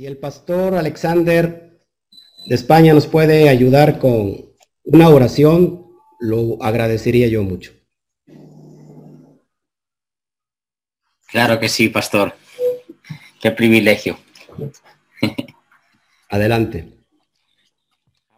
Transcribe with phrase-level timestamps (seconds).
[0.00, 1.78] Si el pastor Alexander
[2.46, 4.46] de España nos puede ayudar con
[4.84, 5.88] una oración,
[6.18, 7.72] lo agradecería yo mucho.
[11.26, 12.34] Claro que sí, pastor.
[13.42, 14.18] Qué privilegio.
[16.30, 16.88] Adelante.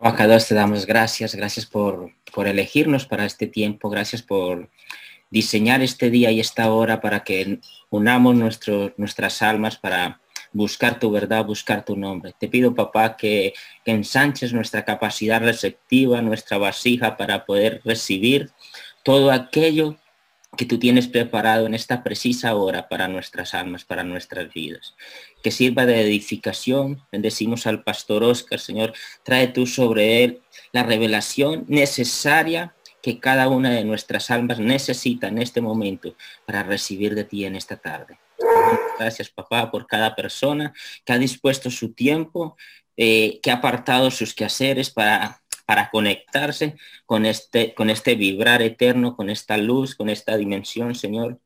[0.00, 4.68] Abacados, te damos gracias, gracias por, por elegirnos para este tiempo, gracias por
[5.30, 10.21] diseñar este día y esta hora para que unamos nuestras almas para
[10.52, 12.34] buscar tu verdad, buscar tu nombre.
[12.38, 18.50] Te pido, papá, que, ensanches nuestra capacidad receptiva, nuestra vasija para poder recibir
[19.02, 19.96] todo aquello
[20.56, 24.94] que tú tienes preparado en esta precisa hora para nuestras almas, para nuestras vidas.
[25.42, 27.02] Que sirva de edificación.
[27.10, 28.92] Bendecimos al pastor Oscar, Señor.
[29.22, 35.38] Trae tú sobre él la revelación necesaria que cada una de nuestras almas necesita en
[35.38, 36.14] este momento
[36.46, 38.18] para recibir de ti en esta tarde.
[38.98, 40.72] Gracias, papá, por cada persona
[41.04, 42.56] que ha dispuesto su tiempo,
[42.96, 46.76] eh, que ha apartado sus quehaceres para, para conectarse
[47.06, 51.40] con este, con este vibrar eterno, con esta luz, con esta dimensión, Señor.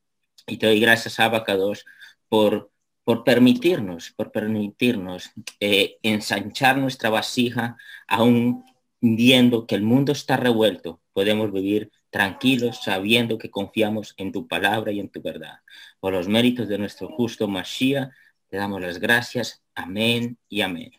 [0.46, 1.84] Y te doy gracias, Abacados,
[2.28, 2.70] por,
[3.04, 5.30] por permitirnos, por permitirnos
[5.60, 7.76] eh, ensanchar nuestra vasija,
[8.08, 8.64] aún
[9.00, 14.92] viendo que el mundo está revuelto, podemos vivir tranquilos sabiendo que confiamos en tu palabra
[14.92, 15.60] y en tu verdad.
[16.00, 18.10] Por los méritos de nuestro justo Mashiach,
[18.48, 19.62] te damos las gracias.
[19.74, 20.92] Amén y amén.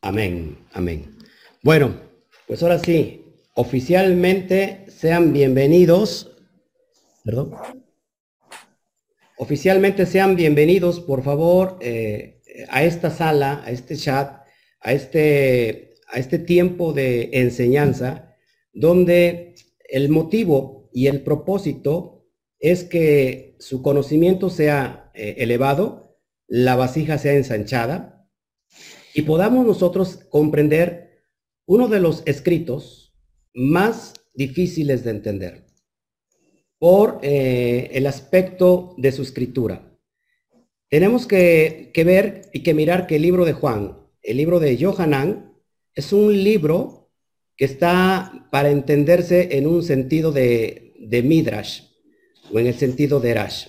[0.00, 1.16] Amén, amén.
[1.62, 1.94] Bueno,
[2.46, 6.32] pues ahora sí, oficialmente sean bienvenidos.
[7.24, 7.54] Perdón.
[9.36, 14.42] Oficialmente sean bienvenidos, por favor, eh, a esta sala, a este chat,
[14.80, 18.36] a este, a este tiempo de enseñanza,
[18.72, 19.51] donde
[19.92, 22.26] el motivo y el propósito
[22.58, 26.16] es que su conocimiento sea eh, elevado,
[26.48, 28.26] la vasija sea ensanchada
[29.14, 31.20] y podamos nosotros comprender
[31.66, 33.14] uno de los escritos
[33.52, 35.66] más difíciles de entender
[36.78, 39.94] por eh, el aspecto de su escritura.
[40.88, 44.82] Tenemos que, que ver y que mirar que el libro de Juan, el libro de
[44.82, 45.54] Johanan,
[45.94, 47.01] es un libro
[47.56, 50.80] que está para entenderse en un sentido de,
[51.24, 51.82] Midrash
[52.52, 53.68] o en el sentido de Rash.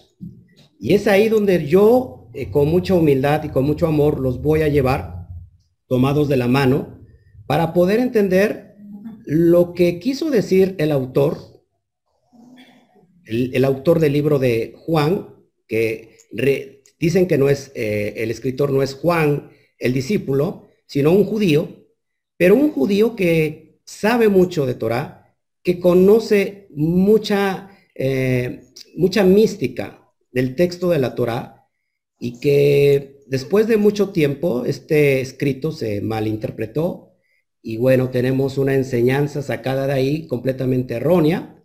[0.80, 4.62] Y es ahí donde yo, eh, con mucha humildad y con mucho amor, los voy
[4.62, 5.28] a llevar
[5.88, 7.00] tomados de la mano
[7.48, 8.76] para poder entender
[9.26, 11.38] lo que quiso decir el autor,
[13.26, 15.30] el, autor del libro de Juan,
[15.68, 16.18] que
[17.00, 21.88] dicen que no es, eh, el escritor no es Juan, el discípulo, sino un judío,
[22.38, 30.56] pero un judío que sabe mucho de Torah, que conoce mucha, eh, mucha mística del
[30.56, 31.68] texto de la Torah
[32.20, 37.14] y que después de mucho tiempo este escrito se malinterpretó
[37.66, 41.64] y bueno, tenemos una enseñanza sacada de ahí completamente errónea,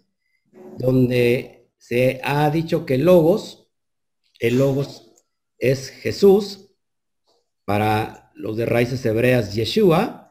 [0.78, 3.68] donde se ha dicho que Logos,
[4.38, 5.12] el Logos
[5.58, 6.76] es Jesús,
[7.64, 10.27] para los de raíces hebreas Yeshua,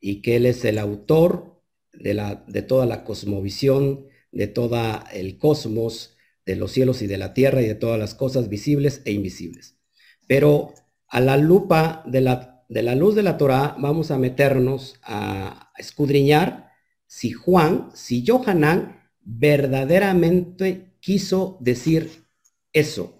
[0.00, 1.62] y que Él es el autor
[1.92, 4.78] de, la, de toda la cosmovisión, de todo
[5.12, 6.16] el cosmos,
[6.46, 9.78] de los cielos y de la tierra y de todas las cosas visibles e invisibles.
[10.26, 10.74] Pero
[11.08, 15.72] a la lupa de la, de la luz de la Torah vamos a meternos a
[15.76, 16.70] escudriñar
[17.06, 22.24] si Juan, si Johanan verdaderamente quiso decir
[22.72, 23.14] eso,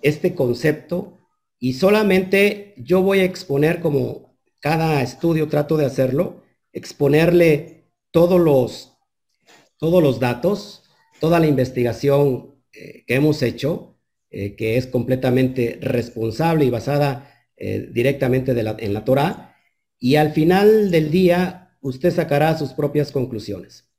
[0.00, 1.18] este concepto,
[1.58, 4.23] y solamente yo voy a exponer como
[4.64, 6.42] cada estudio trato de hacerlo,
[6.72, 8.96] exponerle todos los,
[9.76, 10.84] todos los datos,
[11.20, 13.98] toda la investigación eh, que hemos hecho,
[14.30, 19.54] eh, que es completamente responsable y basada eh, directamente en la Torah,
[19.98, 23.90] y al final del día usted sacará sus propias conclusiones.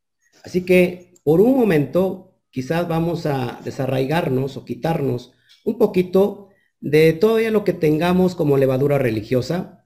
[0.43, 5.31] Así que por un momento quizás vamos a desarraigarnos o quitarnos
[5.63, 6.49] un poquito
[6.79, 9.84] de todo lo que tengamos como levadura religiosa,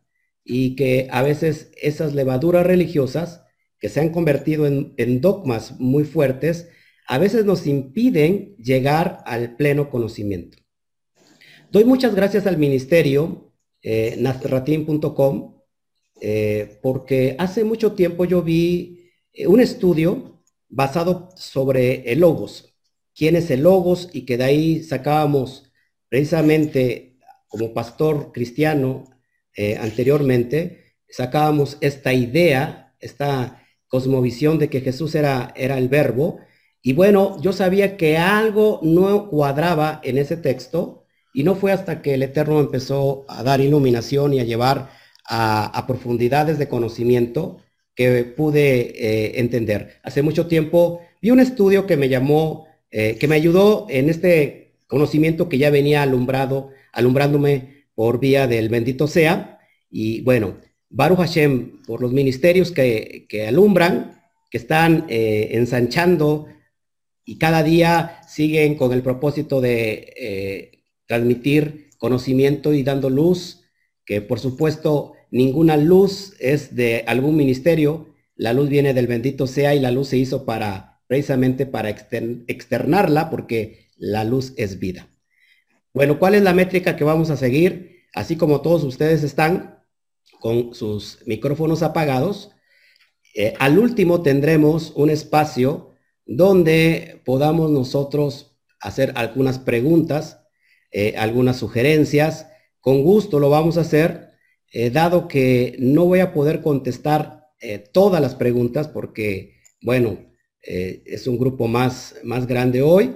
[0.51, 3.43] y que a veces esas levaduras religiosas
[3.79, 6.69] que se han convertido en, dogmas muy fuertes,
[7.07, 10.57] a veces nos impiden llegar al pleno conocimiento.
[11.71, 13.53] Doy muchas gracias al ministerio
[13.83, 14.19] eh,
[16.21, 22.73] eh, porque hace mucho tiempo yo vi eh, un estudio basado sobre el logos,
[23.15, 25.71] quién es el logos y que de ahí sacábamos
[26.09, 29.18] precisamente como pastor cristiano
[29.61, 36.39] eh, anteriormente, sacábamos esta idea, esta cosmovisión de que Jesús era, era el verbo.
[36.81, 41.03] Y bueno, yo sabía que algo no cuadraba en ese texto
[41.33, 44.91] y no fue hasta que el Eterno empezó a dar iluminación y a llevar
[45.25, 47.57] a, profundidades de conocimiento
[47.95, 49.99] que pude eh, entender.
[50.03, 54.71] Hace mucho tiempo vi un estudio que me llamó, eh, que me ayudó en este
[54.87, 59.59] conocimiento que ya venía alumbrado, alumbrándome por vía del bendito sea.
[59.91, 66.47] Y bueno, Baruch Hashem, por los ministerios que, alumbran, que están eh, ensanchando
[67.25, 73.65] y cada día siguen con el propósito de transmitir conocimiento y dando luz,
[74.05, 79.75] que por supuesto ninguna luz es de algún ministerio, la luz viene del bendito sea
[79.75, 85.09] y la luz se hizo para precisamente para externarla porque la luz es vida.
[85.93, 88.05] Bueno, ¿cuál es la métrica que vamos a seguir?
[88.13, 89.83] Así como todos ustedes están
[90.39, 92.51] con sus micrófonos apagados,
[93.35, 95.91] eh, al último tendremos un espacio
[96.25, 100.41] donde podamos nosotros hacer algunas preguntas,
[100.91, 102.47] eh, algunas sugerencias.
[102.81, 104.31] Con gusto lo vamos a hacer
[104.71, 107.39] eh, dado que no voy a poder contestar
[107.91, 110.17] todas las preguntas porque, bueno,
[110.61, 113.13] es un grupo más, más grande hoy,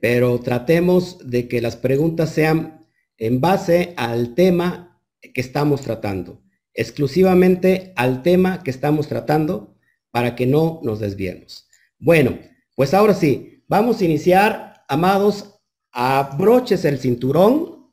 [0.00, 2.86] pero tratemos de que las preguntas sean
[3.18, 5.00] en base al tema
[5.32, 6.42] que estamos tratando,
[6.72, 9.76] exclusivamente al tema que estamos tratando
[10.10, 11.68] para que no nos desviemos.
[11.98, 12.38] Bueno,
[12.74, 15.60] pues ahora sí, vamos a iniciar, amados,
[15.92, 17.90] abroches el cinturón,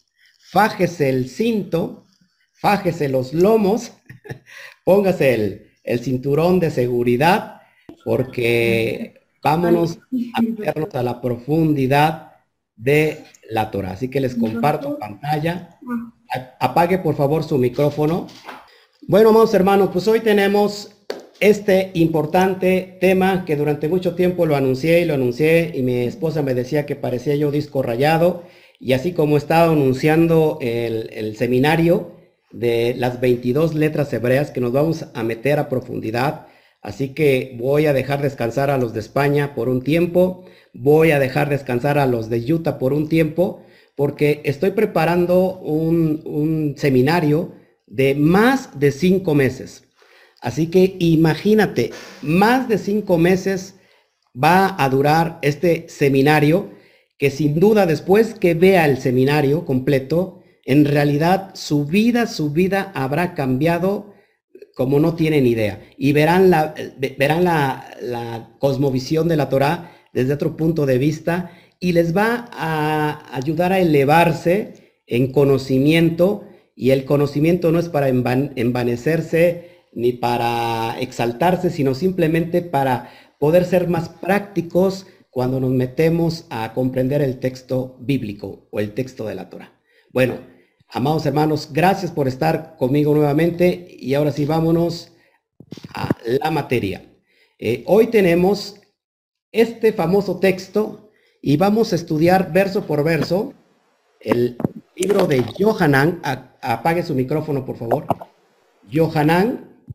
[0.52, 2.06] fájese el cinto,
[2.54, 3.94] fájese los lomos,
[4.86, 7.62] póngase el, cinturón de seguridad,
[8.04, 10.00] porque vámonos
[10.34, 12.32] a meternos a la profundidad
[12.76, 13.92] de la Torah.
[13.92, 15.80] Así que les comparto pantalla.
[16.60, 18.28] Apague por favor su micrófono.
[19.08, 20.96] Bueno, amados hermanos, pues hoy tenemos
[21.40, 26.44] este importante tema que durante mucho tiempo lo anuncié y lo anuncié y mi esposa
[26.44, 28.44] me decía que parecía yo disco rayado
[28.80, 32.22] y así como estaba anunciando el, el seminario,
[32.52, 36.48] de las 22 letras hebreas que nos vamos a meter a profundidad.
[36.82, 41.20] Así que voy a dejar descansar a los de España por un tiempo, voy a
[41.20, 43.64] dejar descansar a los de Utah por un tiempo,
[43.96, 47.54] porque estoy preparando un, un seminario
[47.86, 49.84] de más de cinco meses.
[50.42, 51.92] Así que imagínate,
[52.24, 53.76] más de cinco meses
[54.36, 56.72] va a durar este seminario,
[57.20, 62.92] que sin duda después que vea el seminario completo, en realidad su vida, su vida
[62.96, 64.11] habrá cambiado
[64.76, 65.82] como no tienen idea.
[65.98, 66.74] Y verán la,
[67.18, 73.36] verán la, cosmovisión de la Torah desde otro punto de vista y les va a
[73.36, 76.44] ayudar a elevarse en conocimiento
[76.76, 83.10] y el conocimiento no es para envanecerse ni para exaltarse, sino simplemente para
[83.40, 89.26] poder ser más prácticos cuando nos metemos a comprender el texto bíblico o el texto
[89.26, 89.74] de la Torah.
[90.12, 90.36] Bueno,
[90.92, 95.14] amados hermanos, gracias por estar conmigo nuevamente y ahora sí vámonos
[95.94, 97.06] a la materia.
[97.58, 98.82] Eh, hoy tenemos
[99.52, 101.12] este famoso texto
[101.42, 103.54] y vamos a estudiar verso por verso
[104.20, 104.58] el
[104.96, 106.22] libro de Johanan.
[106.62, 108.06] apague su micrófono, por favor.
[108.92, 109.86] Johanan,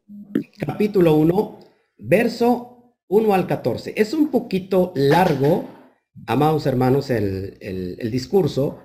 [0.58, 1.60] capítulo 1,
[1.98, 3.94] verso 1 al 14.
[3.96, 5.68] Es un poquito largo,
[6.26, 8.80] amados hermanos, el, el discurso,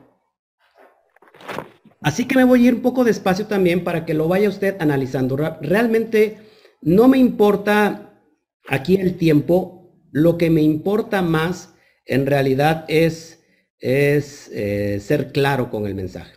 [2.01, 4.75] Así que me voy a ir un poco despacio también para que lo vaya usted
[4.79, 5.37] analizando.
[5.61, 6.37] Realmente
[6.81, 8.19] no me importa
[8.67, 13.43] aquí el tiempo, lo que me importa más en realidad es,
[13.79, 16.33] es eh, ser claro con el mensaje.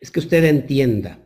[0.00, 1.18] Es que usted entienda.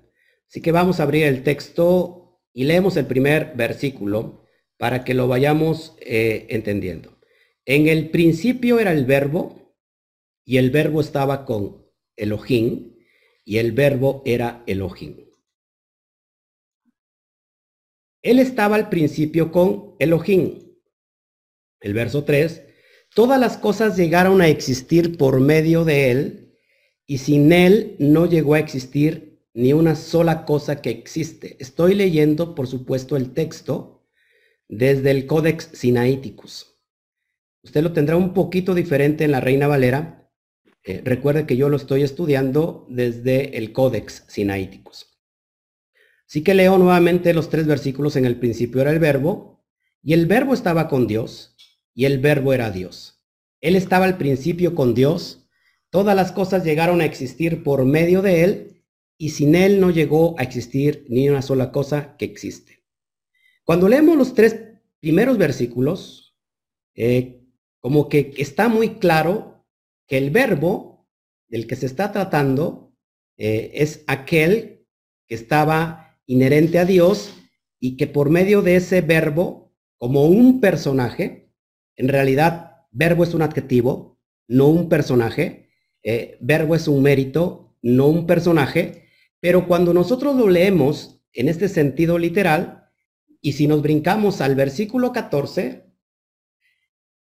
[0.48, 4.44] Así que vamos a abrir el texto y leemos el primer versículo
[4.78, 7.18] para que lo vayamos eh, entendiendo.
[7.64, 9.76] En el principio era el verbo
[10.44, 12.97] y el verbo estaba con Elohim
[13.48, 15.24] y el verbo era Elohim.
[18.20, 20.76] Él estaba al principio con Elohim.
[21.80, 22.62] El verso 3,
[23.14, 26.58] todas las cosas llegaron a existir por medio de él
[27.06, 31.56] y sin él no llegó a existir ni una sola cosa que existe.
[31.58, 34.04] Estoy leyendo, por supuesto, el texto
[34.68, 36.78] desde el Codex Sinaiticus.
[37.62, 40.17] Usted lo tendrá un poquito diferente en la Reina Valera,
[40.88, 45.20] eh, recuerde que yo lo estoy estudiando desde el Códex Sinaíticos.
[46.26, 48.16] Así que leo nuevamente los tres versículos.
[48.16, 49.62] En el principio era el verbo,
[50.02, 51.54] y el verbo estaba con Dios,
[51.92, 53.22] y el verbo era Dios.
[53.60, 55.46] Él estaba al principio con Dios.
[55.90, 58.82] Todas las cosas llegaron a existir por medio de Él,
[59.18, 62.82] y sin Él no llegó a existir ni una sola cosa que existe.
[63.64, 64.58] Cuando leemos los tres
[65.00, 66.34] primeros versículos,
[66.94, 67.42] eh,
[67.78, 69.57] como que está muy claro
[70.08, 71.06] que el verbo
[71.48, 72.96] del que se está tratando
[73.36, 74.86] eh, es aquel
[75.26, 77.34] que estaba inherente a Dios
[77.78, 81.52] y que por medio de ese verbo, como un personaje,
[81.96, 85.68] en realidad verbo es un adjetivo, no un personaje,
[86.02, 89.04] eh, verbo es un mérito, no un personaje,
[89.40, 92.90] pero cuando nosotros lo leemos en este sentido literal,
[93.40, 95.84] y si nos brincamos al versículo 14,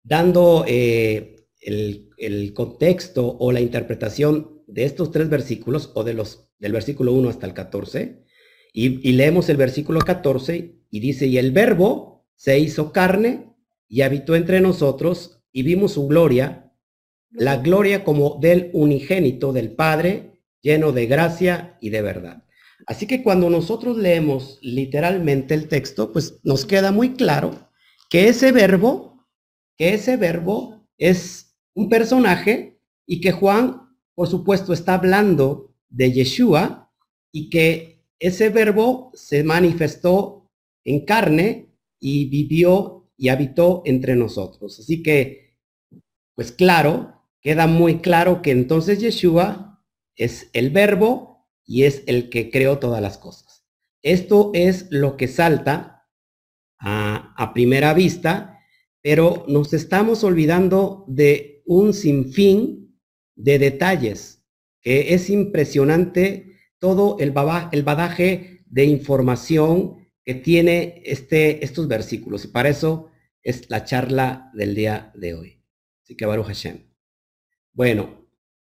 [0.03, 1.36] dando eh,
[1.67, 7.29] el, contexto o la interpretación de estos tres versículos, o de los, del versículo 1
[7.29, 8.23] hasta el 14,
[8.73, 13.53] y, y leemos el versículo 14, y dice, y el verbo se hizo carne
[13.87, 16.71] y habitó entre nosotros, y vimos su gloria,
[17.31, 22.43] la gloria como del unigénito del Padre, lleno de gracia y de verdad.
[22.85, 27.69] Así que cuando nosotros leemos literalmente el texto, pues nos queda muy claro
[28.09, 29.27] que ese verbo,
[29.77, 31.46] que ese verbo es
[31.77, 36.91] un personaje y que Juan, por supuesto, está hablando de Yeshua
[37.31, 40.49] y que ese verbo se manifestó
[40.83, 41.69] en carne
[41.99, 44.79] y vivió y habitó entre nosotros.
[44.79, 45.55] Así que,
[46.33, 52.49] pues claro, queda muy claro que entonces Yeshua es el verbo y es el que
[52.49, 53.67] creó todas las cosas.
[54.01, 56.07] Esto es lo que salta
[56.79, 58.59] a, primera vista,
[59.03, 62.97] pero nos estamos olvidando de un sinfín
[63.35, 64.43] de detalles,
[64.81, 67.33] que es impresionante todo el,
[67.71, 72.45] el badaje de información que tiene este, estos versículos.
[72.45, 73.09] Y para eso
[73.43, 75.63] es la charla del día de hoy.
[76.03, 76.89] Así que Baruch Hashem.
[77.73, 78.27] Bueno,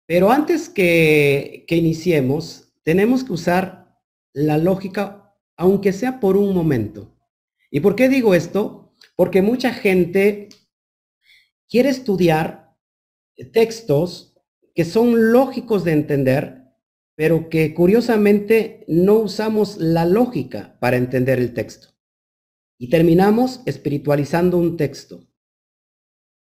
[0.07, 3.99] pero antes que, que iniciemos, tenemos que usar
[4.33, 7.17] la lógica, aunque sea por un momento.
[7.71, 8.95] ¿Y por qué digo esto?
[9.17, 10.49] Porque mucha gente
[11.69, 12.64] quiere estudiar
[13.53, 14.37] textos
[14.75, 16.65] que son lógicos de entender,
[17.15, 21.89] pero que curiosamente no usamos la lógica para entender el texto.
[22.79, 25.27] Y terminamos espiritualizando un texto.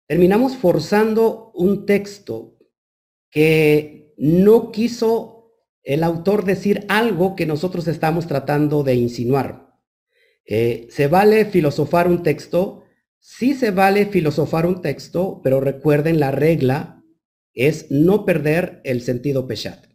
[0.08, 2.58] Terminamos forzando un texto
[3.30, 5.36] que no quiso
[5.82, 9.78] el autor decir algo que nosotros estamos tratando de insinuar.
[10.44, 12.85] Eh, ¿Se vale filosofar un texto?
[13.18, 17.02] Sí se vale filosofar un texto, pero recuerden la regla
[17.54, 19.86] es no perder el sentido peshat.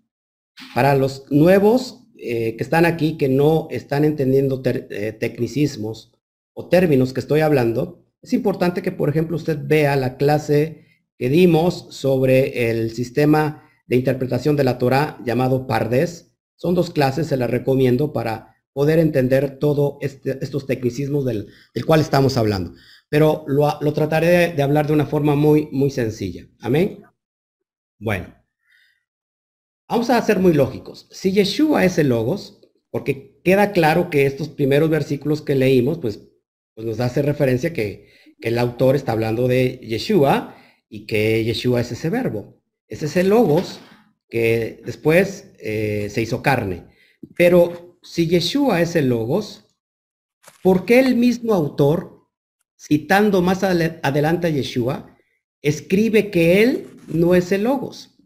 [0.75, 6.11] Para los nuevos eh, que están aquí, que no están entendiendo eh, tecnicismos
[6.53, 10.85] o términos que estoy hablando, es importante que, por ejemplo, usted vea la clase
[11.17, 16.35] que dimos sobre el sistema de interpretación de la Torah llamado Pardes.
[16.55, 21.47] Son dos clases, se las recomiendo para poder entender todos este, estos tecnicismos del,
[21.85, 22.73] cual estamos hablando.
[23.11, 26.47] Pero lo, trataré de, hablar de una forma muy, muy sencilla.
[26.61, 27.03] Amén.
[27.99, 28.33] Bueno,
[29.89, 31.09] vamos a ser muy lógicos.
[31.11, 36.21] Si Yeshua es el Logos, porque queda claro que estos primeros versículos que leímos, pues,
[36.73, 40.55] pues nos hace referencia que, el autor está hablando de Yeshua
[40.89, 42.59] y que Yeshua es ese verbo.
[42.87, 43.79] Ese es el logos
[44.29, 46.87] que después eh, se hizo carne.
[47.37, 49.77] Pero si Yeshua es el logos,
[50.63, 52.20] ¿por qué el mismo autor,
[52.81, 55.15] citando más adelante a Yeshua,
[55.61, 58.17] escribe que él no es el logos?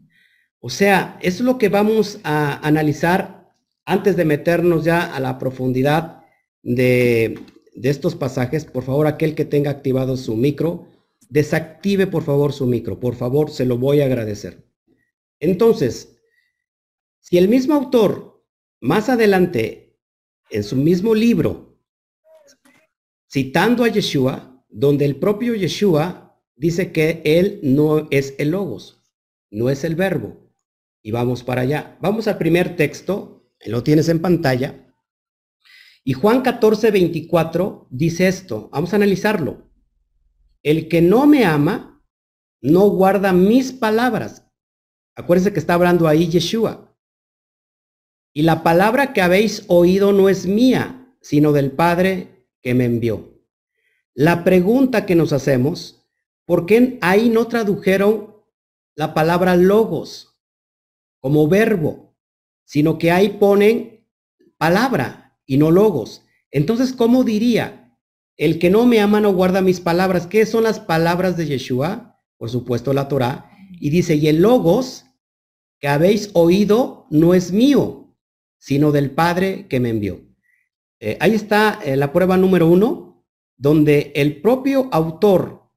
[0.60, 3.52] O sea, es lo que vamos a analizar
[3.84, 6.22] antes de meternos ya a la profundidad
[6.62, 7.38] de,
[7.74, 8.64] de estos pasajes.
[8.64, 10.88] Por favor, aquel que tenga activado su micro,
[11.28, 14.66] desactive por favor su micro, por favor, se lo voy a agradecer.
[15.38, 16.16] Entonces,
[17.20, 18.42] si el mismo autor
[18.80, 19.98] más adelante,
[20.50, 21.65] en su mismo libro,
[23.30, 29.02] citando a Yeshua, donde el propio Yeshua dice que él no es el logos,
[29.50, 30.50] no es el verbo.
[31.02, 31.96] Y vamos para allá.
[32.00, 34.94] Vamos al primer texto, lo tienes en pantalla.
[36.02, 39.70] Y Juan 14, 24 dice esto, vamos a analizarlo.
[40.62, 42.04] El que no me ama,
[42.60, 44.44] no guarda mis palabras.
[45.14, 46.96] Acuérdense que está hablando ahí Yeshua.
[48.32, 52.35] Y la palabra que habéis oído no es mía, sino del Padre
[52.66, 53.44] que me envió.
[54.12, 56.04] La pregunta que nos hacemos,
[56.46, 58.34] ¿por qué ahí no tradujeron
[58.96, 60.36] la palabra logos
[61.20, 62.16] como verbo,
[62.64, 64.04] sino que ahí ponen
[64.58, 66.24] palabra y no logos?
[66.50, 67.96] Entonces, ¿cómo diría?
[68.36, 70.26] El que no me ama no guarda mis palabras.
[70.26, 72.20] ¿Qué son las palabras de Yeshua?
[72.36, 73.48] Por supuesto la Torah.
[73.78, 75.04] Y dice, y el logos
[75.78, 78.12] que habéis oído no es mío,
[78.58, 80.26] sino del Padre que me envió.
[81.00, 83.26] Eh, ahí está eh, la prueba número uno,
[83.56, 85.70] donde el propio autor,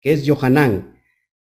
[0.00, 0.96] que es Johanán,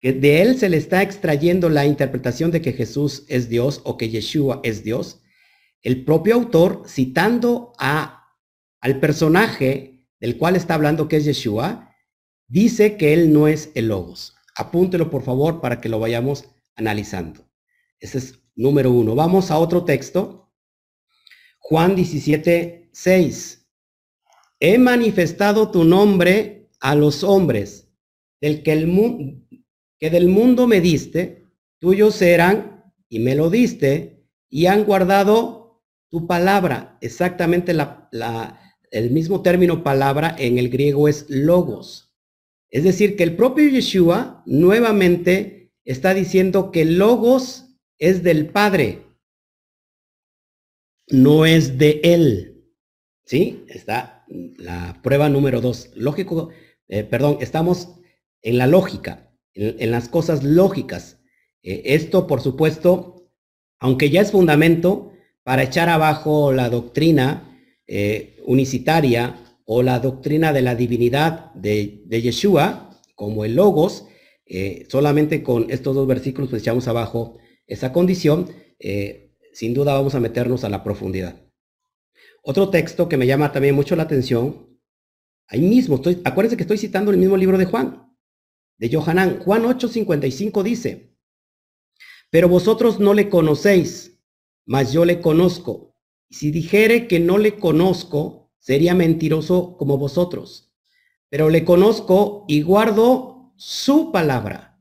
[0.00, 3.96] que de él se le está extrayendo la interpretación de que Jesús es Dios o
[3.96, 5.22] que Yeshua es Dios,
[5.82, 8.36] el propio autor, citando a,
[8.80, 11.94] al personaje del cual está hablando que es Yeshua,
[12.48, 14.34] dice que él no es el Logos.
[14.56, 16.44] Apúntelo por favor para que lo vayamos
[16.76, 17.46] analizando.
[17.98, 19.14] Ese es número uno.
[19.14, 20.39] Vamos a otro texto.
[21.70, 23.64] Juan 17, 6.
[24.58, 27.88] He manifestado tu nombre a los hombres,
[28.40, 29.46] del que, el
[30.00, 31.46] que del mundo me diste,
[31.78, 36.98] tuyos serán y me lo diste, y han guardado tu palabra.
[37.02, 37.72] Exactamente
[38.90, 42.12] el mismo término palabra en el griego es logos.
[42.70, 49.09] Es decir, que el propio Yeshua nuevamente está diciendo que logos es del Padre,
[51.10, 52.64] no es de Él.
[53.24, 53.64] ¿Sí?
[53.68, 55.90] Está la prueba número dos.
[55.94, 56.50] Lógico,
[56.88, 57.88] eh, perdón, estamos
[58.42, 61.20] en la lógica, en, las cosas lógicas.
[61.62, 63.30] Eh, esto, por supuesto,
[63.78, 65.12] aunque ya es fundamento
[65.42, 73.00] para echar abajo la doctrina eh, unicitaria o la doctrina de la divinidad de, Yeshua,
[73.14, 74.06] como el Logos,
[74.88, 77.38] solamente con estos dos versículos pues echamos abajo
[77.68, 78.48] esa condición,
[79.52, 81.40] sin duda vamos a meternos a la profundidad.
[82.42, 84.78] Otro texto que me llama también mucho la atención,
[85.48, 88.14] ahí mismo, estoy, acuérdense que estoy citando el mismo libro de Juan,
[88.78, 89.40] de Johanán.
[89.40, 91.16] Juan 8:55 dice,
[92.30, 94.18] pero vosotros no le conocéis,
[94.64, 95.96] mas yo le conozco.
[96.28, 100.72] Y si dijere que no le conozco, sería mentiroso como vosotros.
[101.28, 104.80] Pero le conozco y guardo su palabra.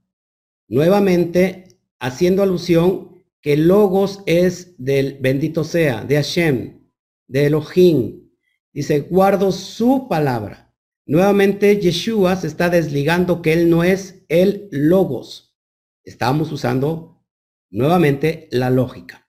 [0.67, 6.89] Nuevamente, haciendo alusión que Logos es del bendito sea, de Hashem,
[7.27, 8.29] de Elohim.
[8.73, 10.73] Dice, guardo su palabra.
[11.05, 15.57] Nuevamente, Yeshua se está desligando que él no es el Logos.
[16.03, 17.25] Estamos usando
[17.69, 19.27] nuevamente la lógica.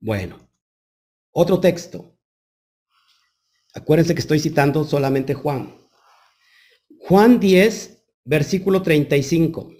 [0.00, 0.50] Bueno,
[1.30, 2.18] otro texto.
[3.74, 5.74] Acuérdense que estoy citando solamente Juan.
[6.98, 9.72] Juan 10, versículo 35.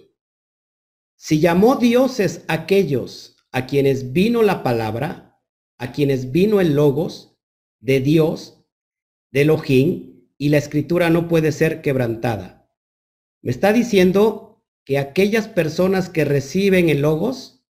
[1.15, 5.41] Si llamó dioses aquellos a quienes vino la palabra,
[5.77, 7.37] a quienes vino el logos
[7.79, 8.65] de Dios,
[9.31, 12.69] de Elohim, y la escritura no puede ser quebrantada.
[13.41, 17.65] Me está diciendo que aquellas personas que reciben el logos,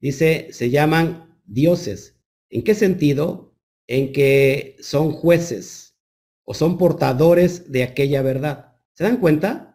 [0.00, 2.20] dice, se llaman dioses.
[2.50, 3.46] ¿En qué sentido?
[3.86, 5.96] en que son jueces
[6.44, 8.76] o son portadores de aquella verdad.
[8.94, 9.65] ¿Se dan cuenta?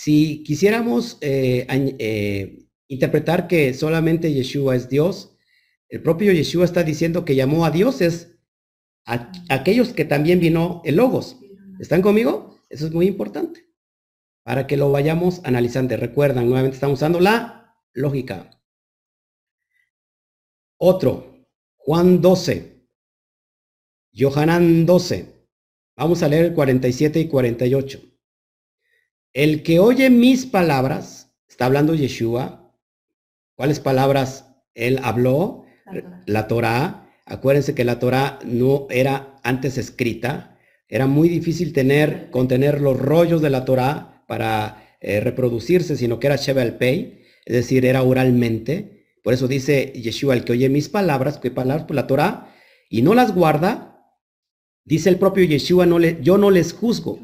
[0.00, 1.66] Si quisiéramos eh,
[1.98, 5.36] eh, interpretar que solamente Yeshua es Dios,
[5.88, 8.38] el propio Yeshua está diciendo que llamó a dioses
[9.06, 11.40] a aquellos que también vino el Logos.
[11.80, 12.60] ¿Están conmigo?
[12.68, 13.72] Eso es muy importante.
[14.44, 15.96] Para que lo vayamos analizando.
[15.96, 18.62] Recuerdan, nuevamente estamos usando la lógica.
[20.76, 21.44] Otro,
[21.76, 22.86] Juan 12.
[24.16, 25.48] Johanán 12.
[25.96, 28.08] Vamos a leer el 47 y 48.
[29.32, 32.72] El que oye mis palabras, está hablando Yeshua.
[33.54, 35.64] ¿Cuáles palabras él habló?
[36.26, 37.10] La Torah.
[37.24, 40.58] Acuérdense que la Torah no era antes escrita.
[40.88, 46.26] Era muy difícil tener, contener los rollos de la Torah para eh, reproducirse, sino que
[46.28, 49.04] era Shevel Pei, es decir, era oralmente.
[49.22, 51.86] Por eso dice Yeshua, el que oye mis palabras, ¿qué palabras?
[51.86, 52.54] Pues la Torah,
[52.88, 53.88] y no las guarda,
[54.88, 57.18] Dice el propio Yeshua, no le, yo no les juzgo,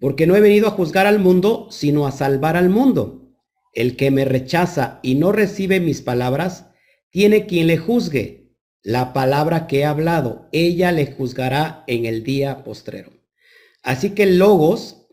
[0.00, 3.30] porque no he venido a juzgar al mundo, sino a salvar al mundo.
[3.74, 6.70] El que me rechaza y no recibe mis palabras,
[7.10, 8.54] tiene quien le juzgue.
[8.82, 13.12] La palabra que he hablado, ella le juzgará en el día postrero.
[13.82, 15.06] Así que el logos,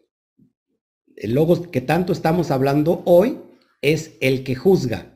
[1.17, 3.39] el logos que tanto estamos hablando hoy,
[3.81, 5.13] es el que juzga,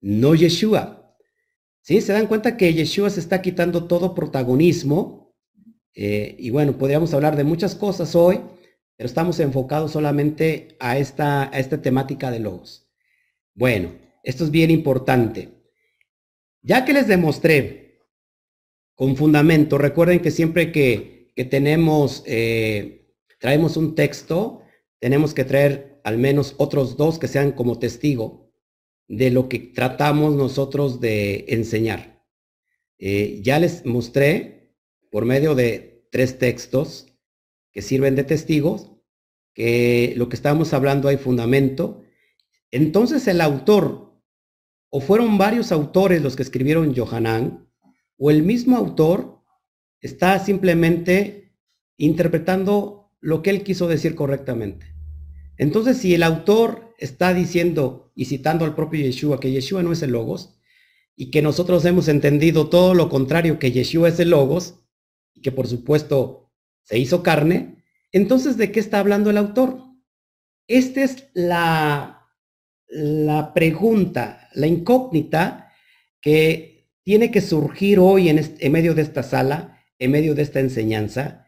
[0.00, 1.16] no Yeshua.
[1.82, 2.00] ¿Sí?
[2.00, 5.22] Se dan cuenta que Yeshua se está quitando todo protagonismo
[5.94, 8.40] eh, y bueno, podríamos hablar de muchas cosas hoy,
[8.96, 12.88] pero estamos enfocados solamente a esta, a esta temática de logos.
[13.54, 15.48] Bueno, esto es bien importante.
[16.62, 18.00] Ya que les demostré
[18.94, 24.62] con fundamento, recuerden que siempre que, que tenemos, eh, traemos un texto,
[25.00, 28.52] tenemos que traer al menos otros dos que sean como testigo
[29.08, 32.24] de lo que tratamos nosotros de enseñar.
[32.98, 34.76] Eh, ya les mostré
[35.10, 37.11] por medio de tres textos
[37.72, 38.92] que sirven de testigos,
[39.54, 42.02] que lo que estamos hablando hay fundamento.
[42.70, 44.20] Entonces el autor,
[44.90, 47.68] o fueron varios autores los que escribieron Johanán,
[48.18, 49.40] o el mismo autor
[50.00, 51.54] está simplemente
[51.96, 54.86] interpretando lo que él quiso decir correctamente.
[55.56, 60.02] Entonces, si el autor está diciendo y citando al propio Yeshua que Yeshua no es
[60.02, 60.58] el logos
[61.14, 64.80] y que nosotros hemos entendido todo lo contrario, que Yeshua es el logos
[65.34, 66.41] y que por supuesto
[66.82, 69.80] se hizo carne, entonces ¿de qué está hablando el autor?
[70.68, 72.28] Esta es la,
[72.88, 75.72] la pregunta, la incógnita
[76.20, 80.60] que tiene que surgir hoy en, en medio de esta sala, en medio de esta
[80.60, 81.42] enseñanza,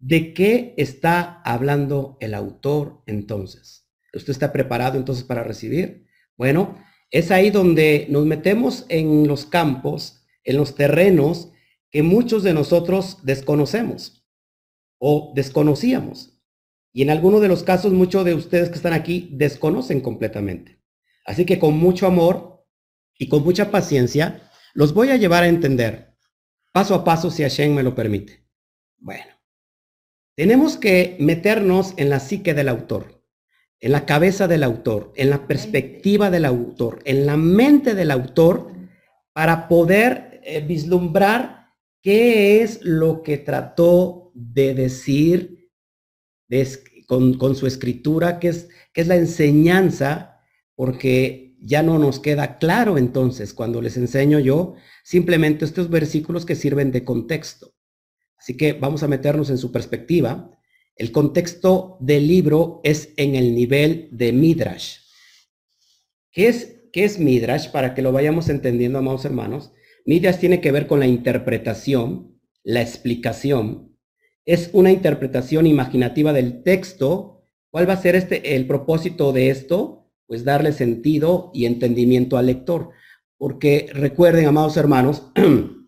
[0.00, 3.86] ¿De qué está hablando el autor entonces?
[4.14, 6.06] ¿Usted está preparado entonces para recibir?
[6.38, 11.52] Bueno, es ahí donde nos metemos en los campos, en los terrenos
[11.90, 14.19] que muchos de nosotros desconocemos
[15.00, 16.38] o desconocíamos.
[16.92, 20.80] Y en algunos de los casos, muchos de ustedes que están aquí desconocen completamente.
[21.24, 22.64] Así que con mucho amor
[23.18, 26.16] y con mucha paciencia, los voy a llevar a entender
[26.72, 28.46] paso a paso si Hashem me lo permite.
[28.98, 29.24] Bueno.
[30.36, 33.22] Tenemos que meternos en la psique del autor,
[33.80, 38.72] en la cabeza del autor, en la perspectiva del autor, en la mente del autor,
[39.32, 41.68] para poder eh, vislumbrar
[42.02, 45.68] qué es lo que trató de decir
[47.06, 50.40] con, su escritura, qué es, es la enseñanza,
[50.74, 54.74] porque ya no nos queda claro entonces cuando les enseño yo
[55.04, 57.74] simplemente estos versículos que sirven de contexto.
[58.38, 60.50] Así que vamos a meternos en su perspectiva.
[60.96, 64.98] El contexto del libro es en el nivel de Midrash.
[66.32, 67.70] ¿Qué es, qué es Midrash?
[67.70, 69.72] Para que lo vayamos entendiendo, amados hermanos.
[70.06, 73.89] Midrash tiene que ver con la interpretación, la explicación.
[74.44, 77.44] Es una interpretación imaginativa del texto.
[77.70, 80.10] ¿Cuál va a ser este, el propósito de esto?
[80.26, 82.90] Pues darle sentido y entendimiento al lector.
[83.36, 85.24] Porque recuerden, amados hermanos,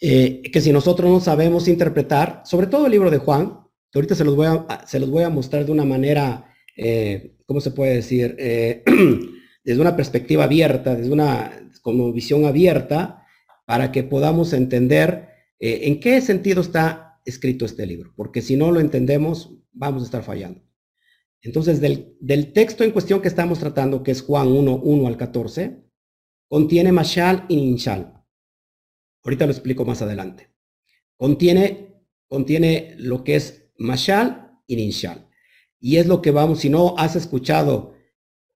[0.00, 4.14] Eh, que si nosotros no sabemos interpretar, sobre todo el libro de Juan, que ahorita
[4.14, 7.72] se los voy a, se los voy a mostrar de una manera, eh, ¿cómo se
[7.72, 8.36] puede decir?
[8.38, 8.84] Eh,
[9.64, 11.50] desde una perspectiva abierta, desde una
[11.82, 13.26] como visión abierta,
[13.66, 15.28] para que podamos entender
[15.60, 20.22] en qué sentido está escrito este libro, porque si no lo entendemos, vamos a estar
[20.22, 20.62] fallando.
[21.40, 25.16] Entonces, del, del texto en cuestión que estamos tratando, que es Juan 1, 1 al
[25.16, 25.84] 14,
[26.48, 28.24] contiene Mashal y Ninshal.
[29.22, 30.50] Ahorita lo explico más adelante.
[31.16, 35.28] Contiene, contiene lo que es Mashal y Ninshal.
[35.80, 37.94] Y es lo que vamos, si no has escuchado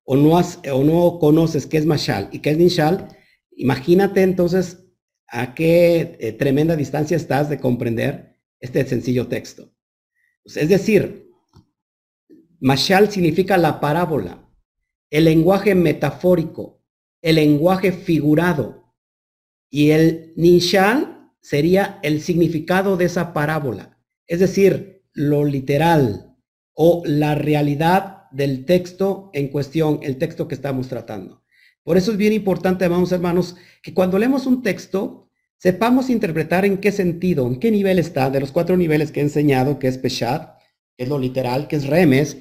[0.05, 3.09] o no, has, o no conoces qué es Mashal y qué es Ninshal,
[3.53, 4.89] imagínate entonces
[5.29, 8.32] a qué eh, tremenda distancia estás de comprender
[8.63, 9.75] este sencillo texto.
[10.43, 11.29] Pues, es decir,
[12.61, 14.49] Mashal significa la parábola,
[15.11, 16.83] el lenguaje metafórico,
[17.21, 18.95] el lenguaje figurado,
[19.69, 26.37] y el ninshal sería el significado de esa parábola, es decir, lo literal
[26.75, 31.43] o la realidad del texto en cuestión, el texto que estamos tratando.
[31.83, 35.22] Por eso es bien importante, vamos hermanos, que cuando leemos un texto,
[35.63, 39.23] sepamos interpretar en qué sentido, en qué nivel está, de los cuatro niveles que he
[39.23, 40.59] enseñado, que es Peshat,
[40.97, 42.39] que es lo literal, que es Remes,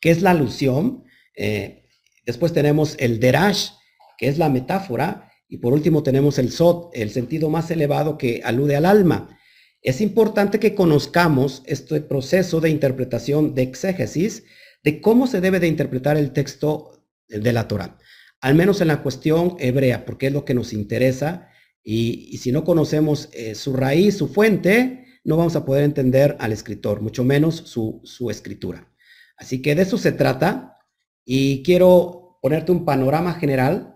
[0.00, 1.02] que es la alusión.
[1.34, 1.82] Eh,
[2.24, 3.70] después tenemos el Derash,
[4.18, 8.40] que es la metáfora, y por último tenemos el Sot, el sentido más elevado que
[8.44, 9.36] alude al alma.
[9.82, 14.44] Es importante que conozcamos este proceso de interpretación de exégesis,
[14.84, 17.98] de cómo se debe de interpretar el texto de la Torah,
[18.40, 21.48] al menos en la cuestión hebrea, porque es lo que nos interesa,
[21.84, 26.52] y, si no conocemos eh, su raíz, su fuente, no vamos a poder entender al
[26.52, 28.88] escritor, mucho menos su, su escritura.
[29.36, 30.78] Así que de eso se trata,
[31.24, 33.92] y quiero ponerte un panorama general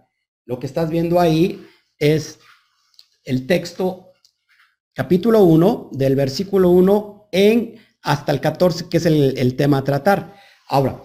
[0.46, 1.66] lo que estás viendo ahí
[1.99, 2.38] es
[3.25, 4.12] el texto
[4.94, 10.37] capítulo 1 del versículo 1 en hasta el 14, que es el, tema a tratar.
[10.68, 11.03] Ahora,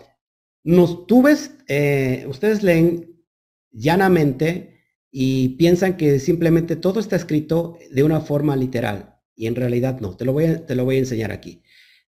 [0.64, 3.26] nos, tú ves, eh, ustedes leen
[3.72, 4.81] llanamente
[5.12, 9.20] y piensan que simplemente todo está escrito de una forma literal.
[9.36, 11.64] Y en realidad no, te lo voy a, te lo voy a enseñar aquí.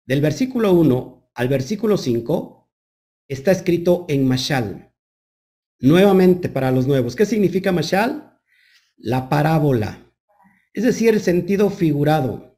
[0.06, 2.72] Del versículo 1 al versículo 5
[3.28, 4.94] está escrito en Mashal.
[5.80, 8.40] Nuevamente para los nuevos, ¿qué significa Mashal?
[8.96, 10.14] La parábola,
[10.74, 12.58] es decir, el sentido figurado,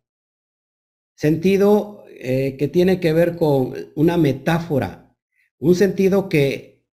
[1.15, 5.17] sentido eh, que tiene que ver con una metáfora,
[5.57, 6.85] un sentido que,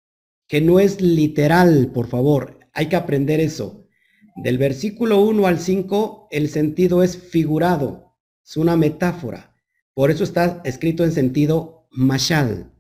[0.48, 3.88] que no es literal, por favor, hay que aprender eso.
[4.36, 9.56] Del versículo 1 al 5, el sentido es figurado, es una metáfora.
[9.94, 12.74] Por eso está escrito en sentido mashal.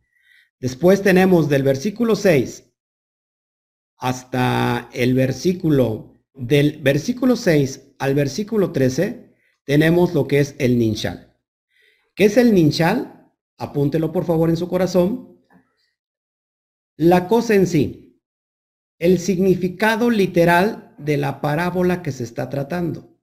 [0.59, 2.71] Después tenemos del versículo 6
[4.01, 11.37] hasta el versículo, del versículo 6 al versículo 13, tenemos lo que es el ninshal.
[12.15, 13.31] ¿Qué es el ninshal?
[13.57, 15.39] Apúntelo por favor en su corazón.
[16.97, 18.10] la cosa en sí,
[19.01, 23.17] el significado literal de la parábola que se está tratando.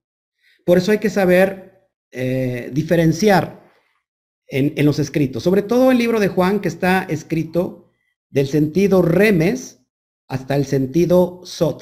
[0.65, 3.65] Por eso hay que saber eh, diferenciar
[4.47, 7.93] en, en, los escritos, sobre todo el libro de Juan que está escrito
[8.29, 9.79] del sentido remes
[10.27, 11.81] hasta el sentido sot,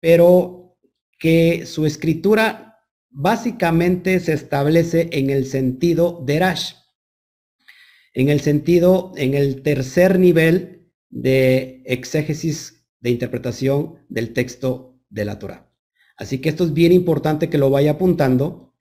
[0.00, 0.76] pero
[1.20, 2.80] que su escritura
[3.10, 6.72] básicamente se establece en el sentido derash,
[8.12, 15.38] en el sentido, en el tercer nivel de exégesis de interpretación del texto de la
[15.38, 15.70] Torah.
[16.16, 18.74] Así que esto es bien importante que lo vaya apuntando.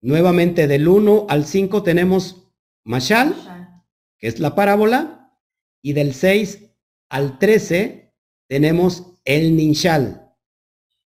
[0.00, 2.48] Nuevamente del 1 al 5 tenemos
[2.84, 3.34] Mashal,
[4.18, 5.32] que es la parábola,
[5.80, 6.70] y del 6
[7.08, 8.12] al 13
[8.48, 10.32] tenemos el Ninshal,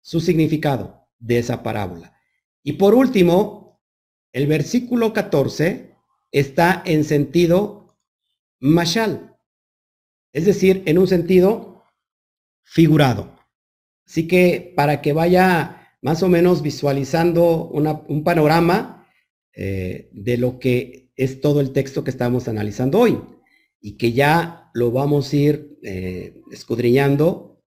[0.01, 2.15] su significado de esa parábola.
[2.63, 3.81] Y por último,
[4.31, 5.95] el versículo 14
[6.31, 7.97] está en sentido
[8.59, 9.37] mashal,
[10.33, 11.68] es decir, en un sentido
[12.69, 13.35] figurado.
[14.07, 19.07] Así que para que vaya más o menos visualizando un panorama
[19.53, 23.19] eh, de lo que es todo el texto que estamos analizando hoy
[23.81, 27.61] y que ya lo vamos a ir eh, escudriñando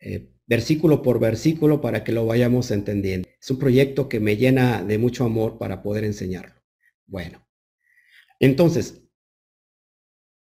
[0.00, 3.28] eh, versículo por versículo para que lo vayamos entendiendo.
[3.40, 6.54] Es un proyecto que me llena de mucho amor para poder enseñarlo.
[7.06, 7.46] Bueno,
[8.40, 9.03] entonces,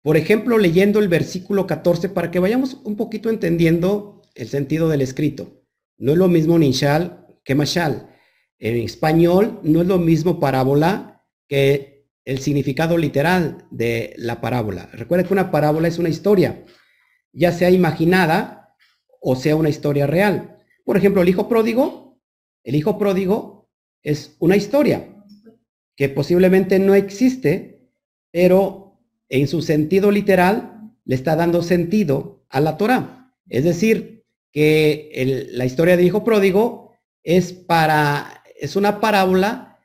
[0.02, 5.02] por ejemplo, leyendo el versículo 14 para que vayamos un poquito entendiendo el sentido del
[5.02, 5.64] escrito.
[5.98, 8.10] No es lo mismo ninshal que mashal.
[8.58, 14.90] En español no es lo mismo parábola que el significado literal de la parábola.
[14.94, 16.64] Recuerda que una parábola es una historia,
[17.34, 18.76] ya sea imaginada
[19.22, 20.58] o sea una historia real.
[20.86, 22.22] Por ejemplo, el hijo pródigo,
[22.64, 23.70] el hijo pródigo
[24.04, 25.26] es una historia
[25.96, 27.92] que posiblemente no existe,
[28.32, 28.89] pero
[29.30, 33.34] en su sentido literal le está dando sentido a la Torah.
[33.48, 39.80] Es decir, que la historia del hijo pródigo es para, es una parábola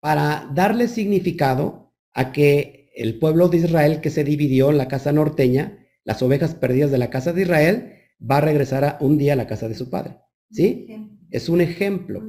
[0.00, 5.12] para darle significado a que el pueblo de Israel que se dividió en la casa
[5.12, 9.34] norteña, las ovejas perdidas de la casa de Israel, va a regresar a un día
[9.34, 10.16] a la casa de su padre.
[10.50, 10.86] ¿Sí?
[11.30, 12.26] Es un ejemplo.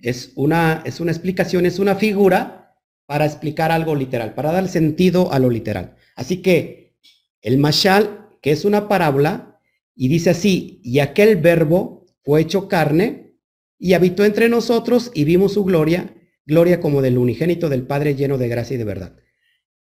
[0.00, 5.32] Es una, es una explicación, es una figura para explicar algo literal, para dar sentido
[5.32, 5.96] a lo literal.
[6.16, 6.96] Así que
[7.40, 9.60] el mashal, que es una parábola,
[9.94, 13.36] y dice así, y aquel verbo fue hecho carne
[13.78, 16.14] y habitó entre nosotros y vimos su gloria,
[16.46, 19.16] gloria como del unigénito del Padre lleno de gracia y de verdad.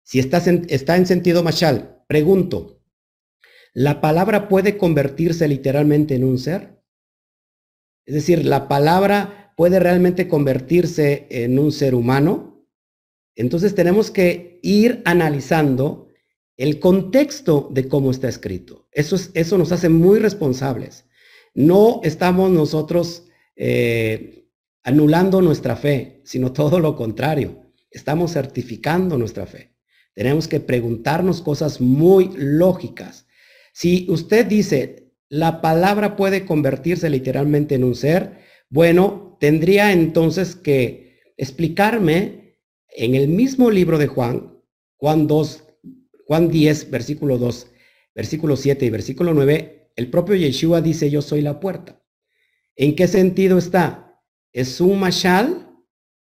[0.03, 2.81] Si está en, está en sentido mashal, pregunto,
[3.73, 6.81] ¿la palabra puede convertirse literalmente en un ser?
[8.05, 12.65] Es decir, ¿la palabra puede realmente convertirse en un ser humano?
[13.35, 16.06] Entonces tenemos que ir analizando
[16.57, 18.87] el contexto de cómo está escrito.
[18.91, 21.05] Eso, es, eso nos hace muy responsables.
[21.53, 24.47] No estamos nosotros eh,
[24.83, 27.71] anulando nuestra fe, sino todo lo contrario.
[27.91, 29.75] Estamos certificando nuestra fe.
[30.13, 33.27] Tenemos que preguntarnos cosas muy lógicas.
[33.71, 38.39] Si usted dice, la palabra puede convertirse literalmente en un ser,
[38.69, 42.57] bueno, tendría entonces que explicarme
[42.89, 44.57] en el mismo libro de Juan,
[44.97, 45.66] Juan 2,
[46.27, 47.67] Juan 10, versículo 2,
[48.13, 52.03] versículo 7 y versículo 9, el propio Yeshua dice, yo soy la puerta.
[52.75, 54.21] ¿En qué sentido está?
[54.51, 55.71] ¿Es un mashal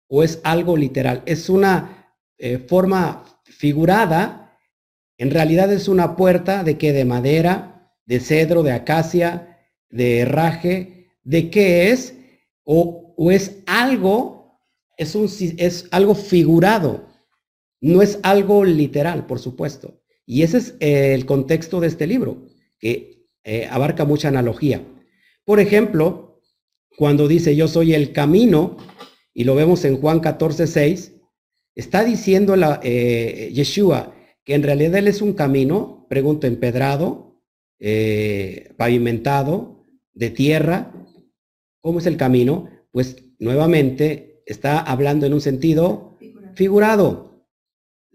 [0.07, 1.25] o es algo literal?
[1.27, 4.57] Es una eh, forma figurada,
[5.19, 9.59] en realidad es una puerta de que de madera, de cedro, de acacia,
[9.91, 12.15] de herraje, de qué es,
[12.63, 14.37] o, es algo
[14.99, 17.07] es algo figurado,
[17.81, 20.01] no es algo literal, por supuesto.
[20.25, 22.47] Y ese es eh, el contexto de este libro,
[22.79, 24.83] que eh, abarca mucha analogía.
[25.45, 26.41] Por ejemplo,
[26.97, 28.77] cuando dice yo soy el camino,
[29.33, 31.15] y lo vemos en Juan 14, 6,
[31.75, 37.43] está diciendo la, eh, Yeshua que en realidad él es un camino, pregunto, empedrado,
[38.77, 39.77] pavimentado,
[40.17, 40.93] de tierra.
[41.81, 42.69] ¿Cómo es el camino?
[42.91, 46.17] Pues nuevamente está hablando en un sentido
[46.55, 47.36] figurado.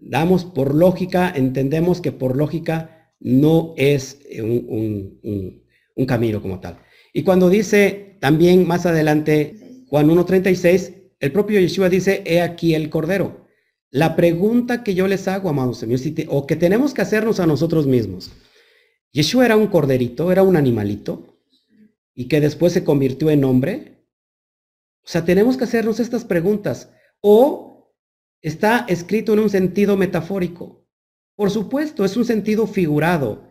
[0.04, 5.62] Damos por lógica, entendemos que por lógica no es un,
[6.06, 6.78] camino como tal.
[7.12, 12.90] Y cuando dice también más adelante, Juan 1.36, el propio Yeshua dice, he aquí el
[12.90, 13.46] Cordero.
[13.90, 17.86] La pregunta que yo les hago, amados amigos, o que tenemos que hacernos a nosotros
[17.86, 18.32] mismos.
[19.12, 21.38] Yeshua era un corderito, era un animalito,
[22.14, 23.92] y que después se convirtió en hombre,
[25.04, 26.90] o sea, tenemos que hacernos estas preguntas.
[27.20, 27.71] O
[28.42, 30.84] está escrito en un sentido metafórico.
[31.36, 33.48] Por supuesto, es un sentido figurado.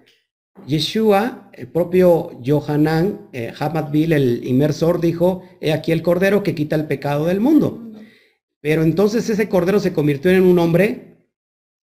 [0.68, 3.54] Yeshua, el propio Johanan eh,
[3.94, 7.92] el inmersor, dijo, he aquí el cordero que quita el pecado del mundo.
[8.60, 11.18] Pero entonces ese cordero se convirtió en un hombre.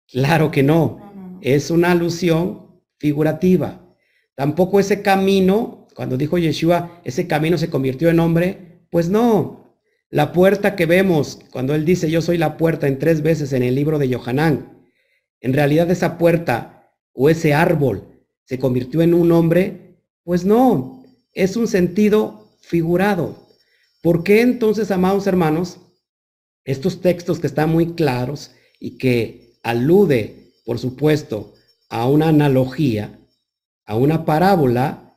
[0.08, 1.40] Claro que no.
[1.42, 3.96] Es una alusión figurativa.
[4.36, 8.84] Tampoco ese camino, cuando dijo Yeshua, ese camino se convirtió en hombre.
[8.92, 9.59] Pues no.
[10.10, 13.62] La puerta que vemos, cuando él dice yo soy la puerta en tres veces en
[13.62, 14.90] el libro de Johanán,
[15.40, 21.56] en realidad esa puerta o ese árbol se convirtió en un hombre, pues no, es
[21.56, 23.48] un sentido figurado.
[24.02, 25.78] ¿Por qué entonces, amados hermanos,
[26.64, 31.54] estos textos que están muy claros y que alude, por supuesto,
[31.90, 33.20] a una analogía,
[33.86, 35.09] a una parábola,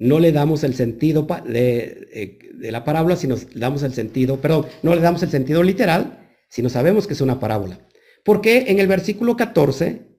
[0.00, 4.94] no le damos el sentido de, de la parábola, sino damos el sentido, perdón, no
[4.94, 7.86] le damos el sentido literal, sino sabemos que es una parábola.
[8.24, 10.10] Porque en el versículo 14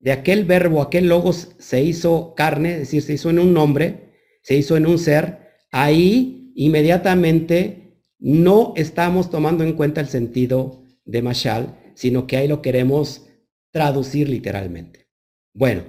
[0.00, 4.12] de aquel verbo, aquel logos se hizo carne, es decir, se hizo en un nombre,
[4.42, 5.38] se hizo en un ser,
[5.70, 12.60] ahí inmediatamente no estamos tomando en cuenta el sentido de Mashal, sino que ahí lo
[12.60, 13.26] queremos
[13.70, 15.08] traducir literalmente.
[15.54, 15.84] Bueno,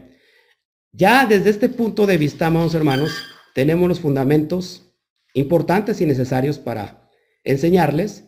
[0.92, 3.12] ya desde este punto de vista, amados hermanos,
[3.60, 4.90] tenemos los fundamentos
[5.34, 7.12] importantes y necesarios para
[7.44, 8.24] enseñarles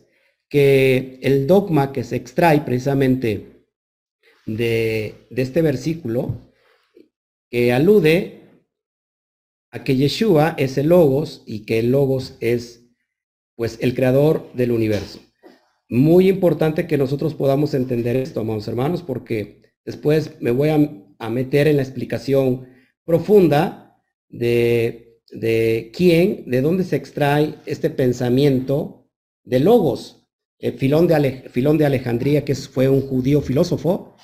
[0.50, 3.64] que el dogma que se extrae precisamente
[4.44, 6.36] de, este versículo
[7.50, 8.42] que alude
[9.70, 12.82] a que Yeshua es el Logos y que el Logos es
[13.56, 15.18] pues el creador del universo.
[15.88, 21.68] Muy importante que nosotros podamos entender esto, amados hermanos, porque después me voy a, meter
[21.68, 22.68] en la explicación
[23.06, 23.96] profunda
[24.28, 25.01] de,
[25.32, 29.08] de, quién, de dónde se extrae este pensamiento
[29.42, 30.18] de Logos.
[30.58, 34.16] Eh, Filón, de Filón de Alejandría, que fue un judío filósofo,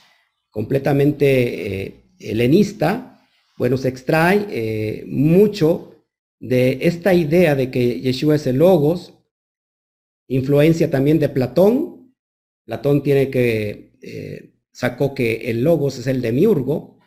[0.50, 3.20] completamente eh, helenista,
[3.56, 6.06] bueno, se extrae eh, mucho
[6.38, 9.14] de esta idea de que Yeshua es el logos,
[10.28, 12.14] influencia también de Platón.
[12.64, 16.98] Platón tiene que, sacó que el logos es el demiurgo,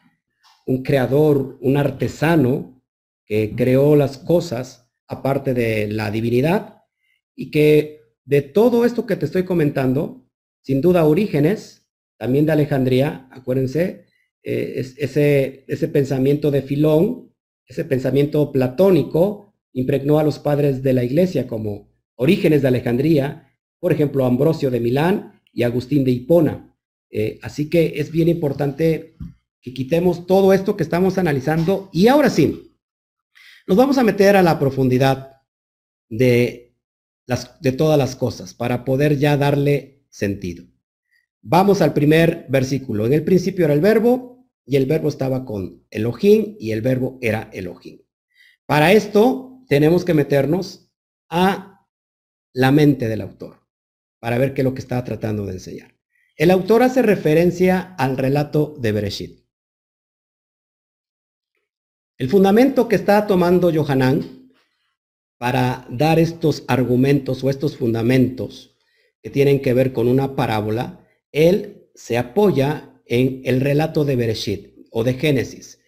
[0.66, 2.81] un creador, un artesano
[3.32, 6.84] que creó las cosas aparte de la divinidad
[7.34, 10.28] y que de todo esto que te estoy comentando,
[10.62, 14.04] sin duda Orígenes, también de Alejandría, acuérdense,
[14.44, 17.34] eh, ese, ese pensamiento de Filón,
[17.66, 23.48] ese pensamiento platónico, impregnó a los padres de la iglesia como orígenes de Alejandría,
[23.80, 26.76] por ejemplo, Ambrosio de Milán y Agustín de Hipona.
[27.10, 29.16] Eh, así que es bien importante
[29.62, 32.71] que quitemos todo esto que estamos analizando y ahora sí,
[33.72, 35.44] nos vamos a meter a la profundidad
[36.10, 36.76] de,
[37.26, 40.66] las, de todas las cosas para poder ya darle sentido.
[41.42, 43.06] Vamos al primer versículo.
[43.06, 47.18] En el principio era el verbo y el verbo estaba con Elohim y el verbo
[47.22, 48.02] era Elohim.
[48.66, 50.92] Para esto tenemos que meternos
[51.30, 51.88] a
[52.52, 53.66] la mente del autor
[54.20, 55.96] para ver qué es lo que está tratando de enseñar.
[56.36, 59.41] El autor hace referencia al relato de Bereshit.
[62.22, 64.52] El fundamento que está tomando Johanán
[65.40, 68.78] para dar estos argumentos o estos fundamentos
[69.24, 74.68] que tienen que ver con una parábola él se apoya en el relato de Bereshit
[74.92, 75.80] o de Génesis,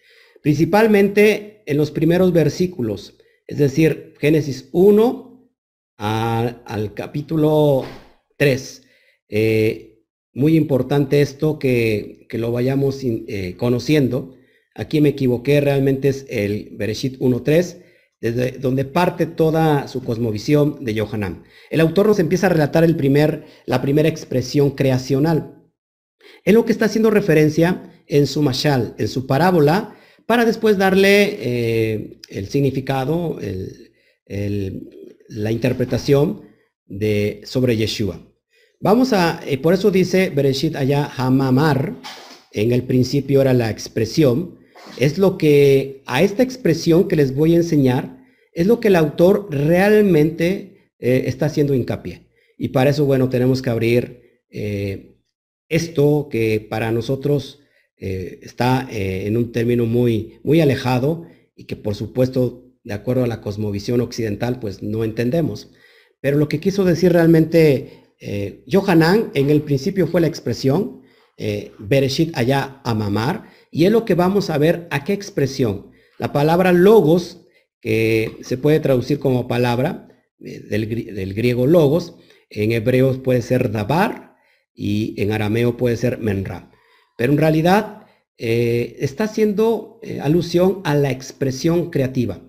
[0.42, 3.14] principalmente en los primeros versículos,
[3.46, 5.50] es decir, Génesis 1
[5.98, 7.84] al capítulo
[8.38, 8.82] 3.
[9.28, 14.34] Eh, muy importante esto que, lo vayamos eh, conociendo.
[14.74, 17.82] Aquí me equivoqué, realmente es el Bereshit 1.3,
[18.20, 21.44] desde donde parte toda su cosmovisión de Johanan.
[21.70, 25.62] El autor nos empieza a relatar el primer, la primera expresión creacional.
[26.44, 31.36] Es lo que está haciendo referencia en su mashal, en su parábola, para después darle
[31.38, 33.38] eh, el significado,
[35.28, 36.42] la interpretación
[36.86, 38.20] de, sobre Yeshua.
[38.80, 41.94] Vamos a, eh, por eso dice Bereshit allá Hamamar,
[42.52, 44.58] en el principio era la expresión,
[44.98, 48.96] es lo que, a esta expresión que les voy a enseñar, es lo que el
[48.96, 52.28] autor realmente eh, está haciendo hincapié.
[52.56, 55.18] Y para eso, bueno, tenemos que abrir eh,
[55.68, 57.60] esto que para nosotros
[57.96, 61.26] eh, está en un término muy, muy alejado
[61.56, 65.70] y que por supuesto, de acuerdo a la cosmovisión occidental, pues no entendemos.
[66.20, 68.00] Pero lo que quiso decir realmente
[68.70, 71.02] Johanan en el principio fue la expresión,
[71.78, 75.90] Bereshit allá amamar, y es lo que vamos a ver a qué expresión.
[76.20, 77.44] La palabra logos,
[77.80, 80.06] que se puede traducir como palabra
[80.38, 82.14] eh, del, griego logos,
[82.50, 84.36] en hebreo puede ser dabar
[84.72, 86.70] y en arameo puede ser menra.
[87.18, 88.06] Pero en realidad
[88.38, 92.46] eh, está haciendo eh, alusión a la expresión creativa.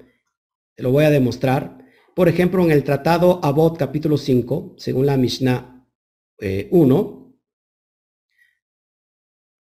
[0.76, 1.80] Te lo voy a demostrar.
[2.16, 5.90] Por ejemplo, en el Tratado Abot capítulo 5, según la Mishnah
[6.70, 7.25] 1,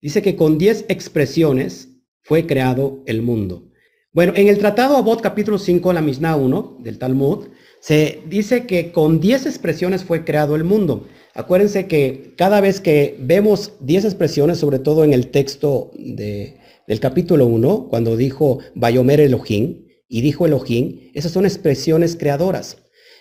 [0.01, 1.89] dice que con 10 expresiones
[2.23, 3.69] fue creado el mundo.
[4.13, 7.49] Bueno, en el Tratado Abot capítulo 5, la Mishnah 1 del Talmud,
[7.81, 11.07] se dice que con 10 expresiones fue creado el mundo.
[11.35, 17.47] Acuérdense que cada vez que vemos 10 expresiones, sobre todo en el texto del capítulo
[17.47, 22.79] 1, cuando dijo Bayomer Elohim y dijo Elohim, esas son expresiones creadoras.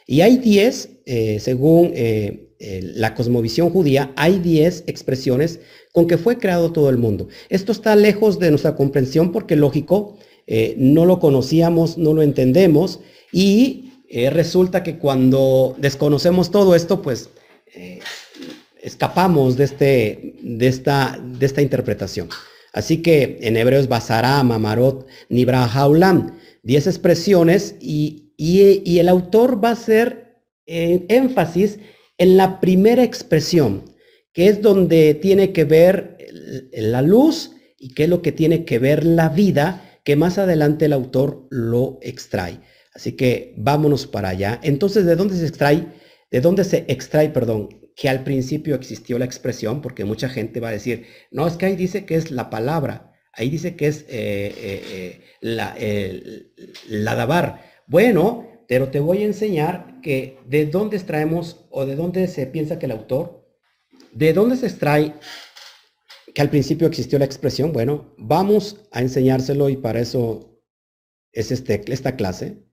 [0.07, 5.59] Y hay 10, eh, según eh, la cosmovisión judía, hay 10 expresiones
[5.91, 7.27] con que fue creado todo el mundo.
[7.49, 12.99] Esto está lejos de nuestra comprensión porque lógico, eh, no lo conocíamos, no lo entendemos
[13.31, 13.91] y
[14.31, 17.29] resulta que cuando desconocemos todo esto, pues
[17.77, 17.99] eh,
[18.81, 22.29] escapamos de, este, de, esta, de esta interpretación.
[22.73, 29.63] Así que en hebreo es Basará, Mamarot, Nibra Haulam, 10 expresiones y, y, el autor
[29.63, 31.79] va a hacer eh, énfasis
[32.17, 33.83] en la primera expresión,
[34.33, 36.17] que es donde tiene que ver
[36.71, 40.85] la luz y qué es lo que tiene que ver la vida, que más adelante
[40.85, 42.59] el autor lo extrae.
[42.93, 44.59] Así que vámonos para allá.
[44.63, 45.87] Entonces, ¿de dónde se extrae?
[46.31, 49.81] ¿De dónde se extrae, perdón, que al principio existió la expresión?
[49.81, 53.11] Porque mucha gente va a decir, no, es que ahí dice que es la palabra,
[53.33, 55.75] ahí dice que es eh, eh, eh, la,
[56.87, 57.61] la dabar.
[57.85, 62.77] Bueno, pero te voy a enseñar que de dónde extraemos o de dónde se piensa
[62.77, 63.47] que el autor,
[64.11, 65.13] de dónde se extrae
[66.33, 67.71] que al principio existió la expresión.
[67.71, 70.61] Bueno, vamos a enseñárselo y para eso
[71.31, 72.63] es este, esta clase.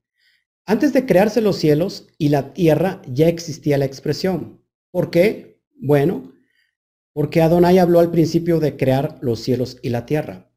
[0.66, 4.62] Antes de crearse los cielos y la tierra ya existía la expresión.
[4.90, 5.62] ¿Por qué?
[5.80, 6.32] Bueno,
[7.12, 10.50] porque Adonai habló al principio de crear los cielos y la tierra.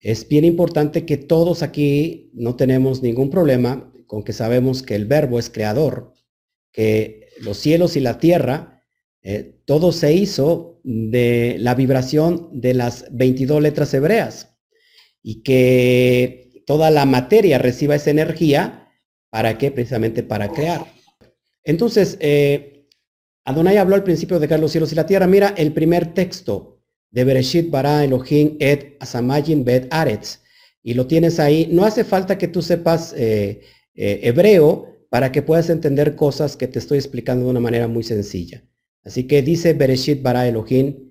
[0.00, 5.06] Es bien importante que todos aquí no tenemos ningún problema con que sabemos que el
[5.06, 6.12] verbo es creador,
[6.72, 8.82] que los cielos y la tierra,
[9.22, 14.56] eh, todo se hizo de la vibración de las 22 letras hebreas
[15.22, 18.86] y que toda la materia reciba esa energía
[19.30, 19.70] ¿Para qué?
[19.70, 20.86] Precisamente para crear.
[21.64, 22.86] Entonces, eh,
[23.44, 25.26] Adonai habló al principio de crear los cielos y la tierra.
[25.26, 26.80] Mira el primer texto
[27.10, 30.40] de Bereshit bara Elohim et asamajin bet aretz.
[30.82, 31.68] Y lo tienes ahí.
[31.70, 33.60] No hace falta que tú sepas eh,
[34.00, 38.04] eh, hebreo para que puedas entender cosas que te estoy explicando de una manera muy
[38.04, 38.62] sencilla.
[39.02, 41.10] Así que dice Bereshit bara Elohim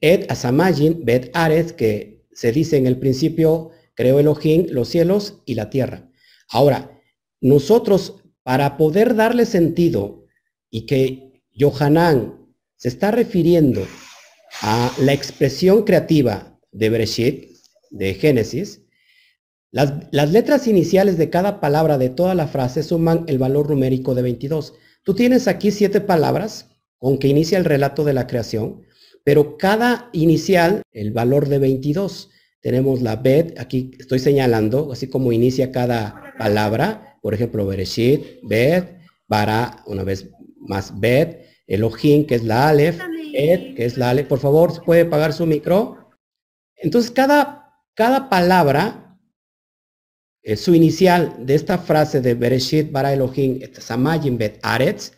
[0.00, 5.56] et asamajin bet aretz, que se dice en el principio, creó Elohim los cielos y
[5.56, 6.10] la tierra.
[6.48, 6.98] Ahora,
[7.42, 10.24] nosotros, para poder darle sentido
[10.70, 12.46] y que Johanán
[12.76, 13.86] se está refiriendo
[14.62, 17.50] a la expresión creativa de Bereshit,
[17.90, 18.85] de Génesis,
[20.10, 24.22] las, letras iniciales de cada palabra de toda la frase suman el valor numérico de
[24.22, 24.72] 22.
[25.02, 28.80] Tú tienes aquí siete palabras con que inicia el relato de la creación,
[29.22, 32.30] pero cada inicial, el valor de 22.
[32.62, 38.96] Tenemos la bet, aquí estoy señalando, así como inicia cada palabra, por ejemplo, Bereshit, Bet,
[39.28, 42.98] Bara, una vez más Bet, Elohim, que es la Aleph,
[43.34, 44.26] Et, que es la Aleph.
[44.26, 46.08] Por favor, ¿se puede pagar su micro?
[46.76, 49.05] Entonces, cada, cada palabra,
[50.46, 55.10] eh, su inicial de esta frase de Bereshit, Bara Elohim, Samayim, Bet, Aretz,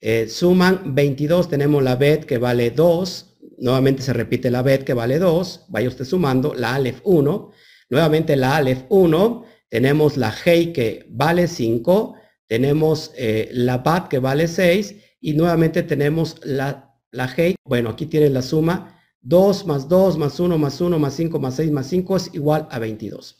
[0.00, 1.50] eh, suman 22.
[1.50, 3.36] Tenemos la Bet que vale 2.
[3.58, 5.66] Nuevamente se repite la Bet que vale 2.
[5.68, 6.54] Vaya usted sumando.
[6.54, 7.50] La Aleph 1.
[7.90, 12.14] Nuevamente la Aleph 1 tenemos la Hei que vale 5,
[12.46, 17.56] tenemos eh, la Bat que vale 6 y nuevamente tenemos la, la Hei.
[17.62, 21.56] Bueno, aquí tienen la suma 2 más 2 más 1 más 1 más 5 más
[21.56, 23.36] 6 más 5 es igual a 22.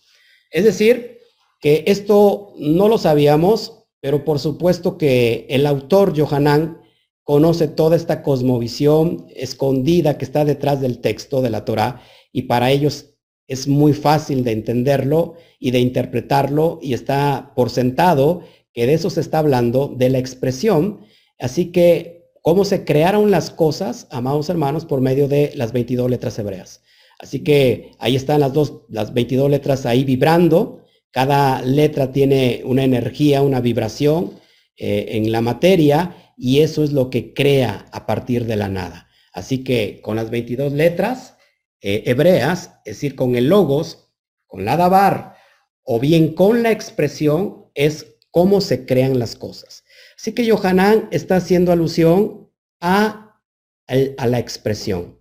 [0.51, 1.19] Es decir,
[1.61, 6.81] que esto no lo sabíamos, pero por supuesto que el autor Johanán
[7.25, 12.71] conoce toda esta cosmovisión escondida que está detrás del texto de la Torah y para
[12.71, 13.17] ellos
[13.49, 18.43] es muy fácil de entenderlo y de interpretarlo y está por sentado
[18.73, 21.01] que de eso se está hablando, de la expresión.
[21.39, 26.39] Así que, ¿cómo se crearon las cosas, amados hermanos, por medio de las 22 letras
[26.39, 26.83] hebreas?
[27.19, 30.85] Así que ahí están las dos, las 22 letras ahí vibrando.
[31.11, 34.39] Cada letra tiene una energía, una vibración
[34.77, 39.09] eh, en la materia y eso es lo que crea a partir de la nada.
[39.33, 41.37] Así que con las 22 letras
[41.81, 44.11] eh, hebreas, es decir, con el logos,
[44.47, 45.37] con la dabar,
[45.83, 49.85] o bien con la expresión, es cómo se crean las cosas.
[50.19, 52.51] Así que Johanán está haciendo alusión
[52.81, 53.41] a,
[53.89, 55.16] la expresión,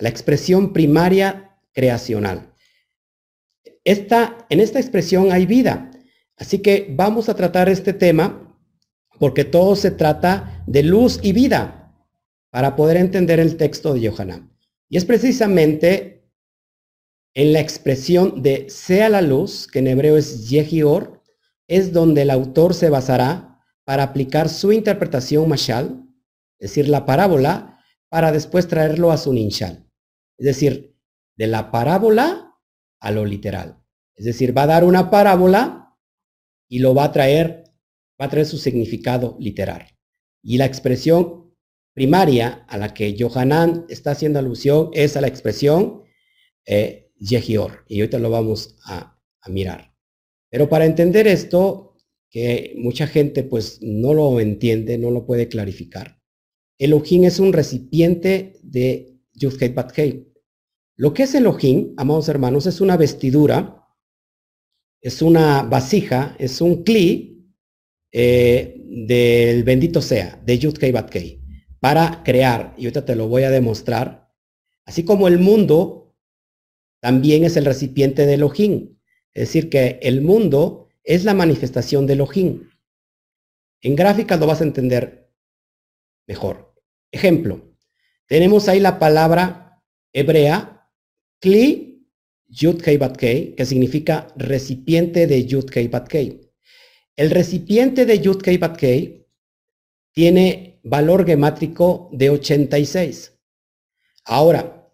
[0.00, 2.52] la expresión primaria creacional.
[3.84, 5.90] Esta, en esta expresión hay vida.
[6.36, 8.56] Así que vamos a tratar este tema
[9.18, 11.94] porque todo se trata de luz y vida
[12.50, 14.50] para poder entender el texto de Yohanan.
[14.88, 16.32] Y es precisamente
[17.34, 21.22] en la expresión de sea la luz, que en hebreo es Yehior,
[21.68, 26.06] es donde el autor se basará para aplicar su interpretación mashal,
[26.58, 27.78] es decir, la parábola,
[28.08, 29.89] para después traerlo a su ninshal.
[30.40, 30.96] Es decir,
[31.36, 32.56] de la parábola
[32.98, 33.84] a lo literal.
[34.16, 35.98] Es decir, va a dar una parábola
[36.66, 37.64] y lo va a traer,
[38.18, 39.86] va a traer su significado literal.
[40.42, 41.54] Y la expresión
[41.92, 46.04] primaria a la que Johanan está haciendo alusión es a la expresión
[46.64, 47.84] eh, Yehior.
[47.86, 49.94] Y ahorita lo vamos a, mirar.
[50.50, 51.96] Pero para entender esto,
[52.30, 56.18] que mucha gente pues no lo entiende, no lo puede clarificar.
[56.78, 59.92] Elohim es un recipiente de Yud Bat
[61.00, 63.80] Lo que es Elohim, amados hermanos, es una vestidura
[65.00, 67.50] es una vasija, es un cli
[68.12, 71.10] eh, del bendito sea, de Yud Kei Bat
[71.80, 74.30] para crear, y ahorita te lo voy a demostrar,
[74.84, 76.14] así como el mundo
[77.00, 78.98] también es el recipiente de Elohim,
[79.32, 82.68] es decir, que el mundo es la manifestación de Elohim.
[83.80, 85.32] En gráfica lo vas a entender
[86.26, 86.74] mejor.
[87.10, 87.74] Ejemplo,
[88.26, 89.82] tenemos ahí la palabra
[90.12, 90.79] hebrea,
[91.40, 91.90] kli
[92.48, 96.40] Yud Kei Bat Kei, que significa recipiente de Yud Kei Bat Kei.
[97.16, 99.26] El recipiente de Yud Kei Bat Kei
[100.12, 103.38] tiene valor gemátrico de 86.
[104.24, 104.92] Ahora,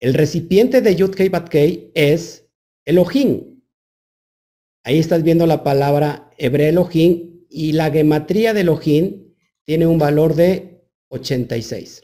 [0.00, 2.48] el recipiente de Yud Kei Bat Kei es
[2.84, 3.62] Elohim.
[4.82, 10.34] Ahí estás viendo la palabra hebreo Elohim y la gematría de Elohim tiene un valor
[10.34, 12.03] de 86.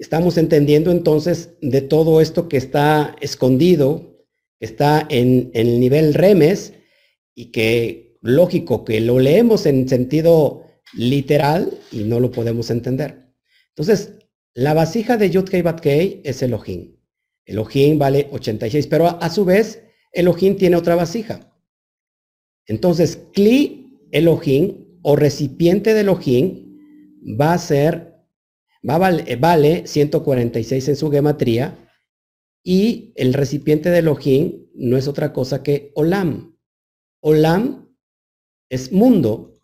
[0.00, 4.24] Estamos entendiendo entonces de todo esto que está escondido,
[4.58, 6.72] que está en, el nivel remes
[7.34, 13.26] y que lógico que lo leemos en sentido literal y no lo podemos entender.
[13.68, 14.14] Entonces,
[14.54, 16.96] la vasija de Yud Kei Bat Kei es Elohim.
[17.44, 19.82] Elohim vale 86, pero a, a, su vez
[20.12, 21.54] Elohim tiene otra vasija.
[22.64, 26.78] Entonces, Kli Elohim o recipiente de Elohim
[27.38, 28.09] va a ser
[28.82, 31.90] vale, vale 146 en su gematría
[32.62, 36.58] y el recipiente de Elohim no es otra cosa que Olam.
[37.20, 37.94] Olam
[38.68, 39.58] es mundo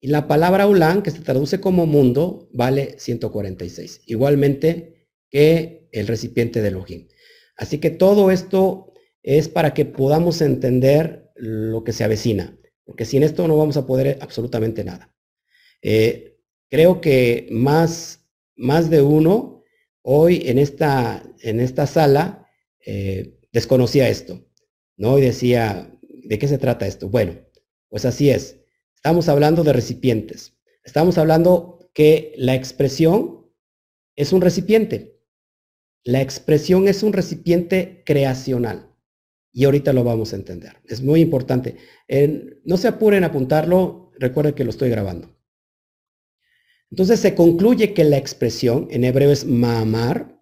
[0.00, 4.02] y la palabra Olam, que se traduce como mundo, vale 146.
[4.06, 7.08] Igualmente que el recipiente de Elohim.
[7.56, 8.92] Así que todo esto
[9.22, 13.86] es para que podamos entender lo que se avecina, porque sin esto no vamos a
[13.86, 15.14] poder absolutamente nada.
[15.80, 16.38] Eh,
[16.68, 18.21] creo que más
[18.62, 19.64] más de uno
[20.02, 22.46] hoy en esta, en esta sala
[22.86, 24.46] eh, desconocía esto,
[24.96, 25.18] ¿no?
[25.18, 27.08] Y decía, ¿de qué se trata esto?
[27.08, 27.34] Bueno,
[27.88, 28.60] pues así es.
[28.94, 30.56] Estamos hablando de recipientes.
[30.84, 33.50] Estamos hablando que la expresión
[34.14, 35.20] es un recipiente.
[36.04, 38.94] La expresión es un recipiente creacional.
[39.52, 40.76] Y ahorita lo vamos a entender.
[40.84, 41.76] Es muy importante.
[42.64, 44.12] no se apuren a apuntarlo.
[44.18, 45.36] Recuerden que lo estoy grabando.
[46.92, 50.38] Entonces se concluye que la expresión, en hebreo es mamar,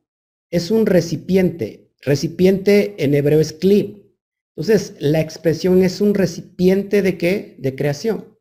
[0.51, 1.93] es un recipiente.
[2.01, 4.17] Recipiente en hebreo es kli.
[4.57, 7.55] Entonces la expresión es un recipiente de qué?
[7.61, 8.37] De creación.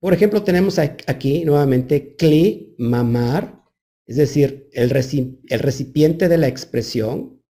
[0.00, 3.62] Por ejemplo, tenemos aquí nuevamente kli, mamar,
[4.06, 7.40] es decir, el, el recipiente de la expresión.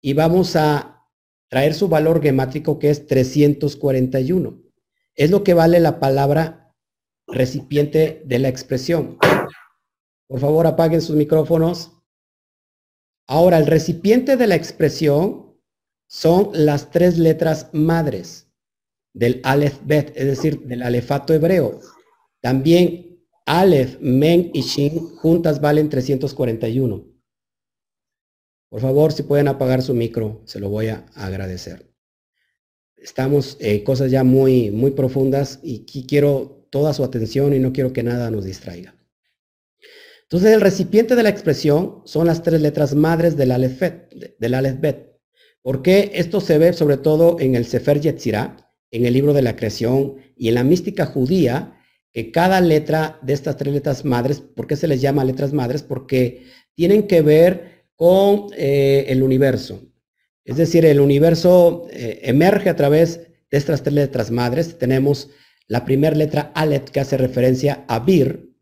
[0.00, 1.02] Y vamos a
[1.48, 4.62] traer su valor gemátrico que es 341.
[5.16, 6.65] Es lo que vale la palabra
[7.26, 9.18] recipiente de la expresión.
[10.28, 11.92] Por favor, apaguen sus micrófonos.
[13.28, 15.58] Ahora, el recipiente de la expresión
[16.08, 18.48] son las tres letras madres
[19.12, 21.80] del Aleph Bet, es decir, del alefato hebreo.
[22.40, 27.04] También Aleph, Men y Shin juntas valen 341.
[28.68, 31.92] Por favor, si pueden apagar su micro, se lo voy a agradecer.
[32.96, 37.92] Estamos en cosas ya muy, muy profundas y quiero toda su atención y no quiero
[37.92, 38.94] que nada nos distraiga.
[40.22, 45.20] Entonces, el recipiente de la expresión son las tres letras madres del alefet, del alefbet.
[45.62, 48.56] ¿Por qué esto se ve sobre todo en el Sefer Yetzirah,
[48.90, 51.80] en el libro de la creación y en la mística judía,
[52.12, 55.82] que cada letra de estas tres letras madres, ¿por qué se les llama letras madres?
[55.82, 59.82] Porque tienen que ver con eh, el universo.
[60.44, 64.78] Es decir, el universo eh, emerge a través de estas tres letras madres.
[64.78, 65.30] Tenemos
[65.68, 68.54] la primera letra Aleph que hace referencia a Bir,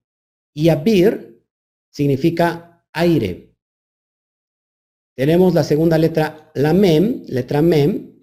[0.54, 1.42] y Abir
[1.90, 3.50] significa aire.
[5.16, 8.20] tenemos la segunda letra, la mem, letra mem,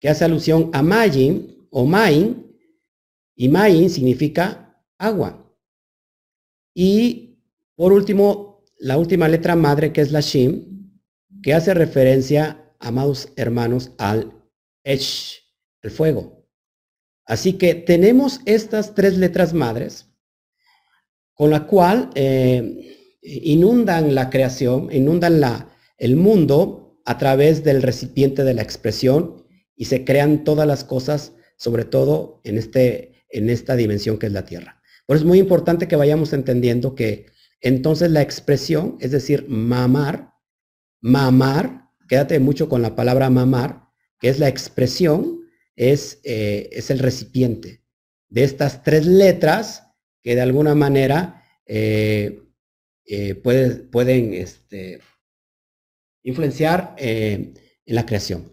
[0.00, 2.56] que hace alusión a Mayin o Main,
[3.36, 5.44] y Main significa agua.
[6.72, 7.40] Y
[7.74, 11.00] por último, la última letra madre, que es la Shim,
[11.42, 14.32] que hace referencia, amados hermanos, al
[14.84, 15.42] Esh,
[15.82, 16.43] el fuego.
[17.26, 20.06] Así que tenemos estas tres letras madres,
[21.34, 25.68] con la cual eh, inundan la creación, inundan la,
[25.98, 29.44] el mundo a través del recipiente de la expresión
[29.76, 34.32] y se crean todas las cosas, sobre todo en, este, en esta dimensión que es
[34.32, 34.80] la Tierra.
[35.06, 37.26] Por eso es muy importante que vayamos entendiendo que
[37.60, 40.34] entonces la expresión, es decir, mamar,
[41.00, 43.88] mamar, quédate mucho con la palabra mamar,
[44.20, 45.43] que es la expresión,
[45.76, 47.82] es, eh, es el recipiente
[48.28, 49.84] de estas tres letras
[50.22, 52.40] que de alguna manera eh,
[53.06, 55.00] eh, pueden este,
[56.22, 57.54] influenciar en
[57.86, 58.52] la creación.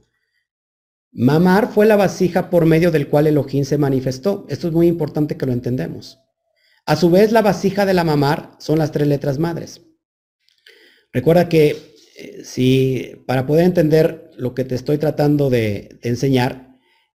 [1.13, 4.45] Mamar fue la vasija por medio del cual Elohim se manifestó.
[4.49, 6.19] Esto es muy importante que lo entendemos.
[6.86, 9.82] A su vez, la vasija de la mamar son las tres letras madres.
[11.11, 11.91] Recuerda que
[12.43, 16.70] si para poder entender lo que te estoy tratando de, enseñar,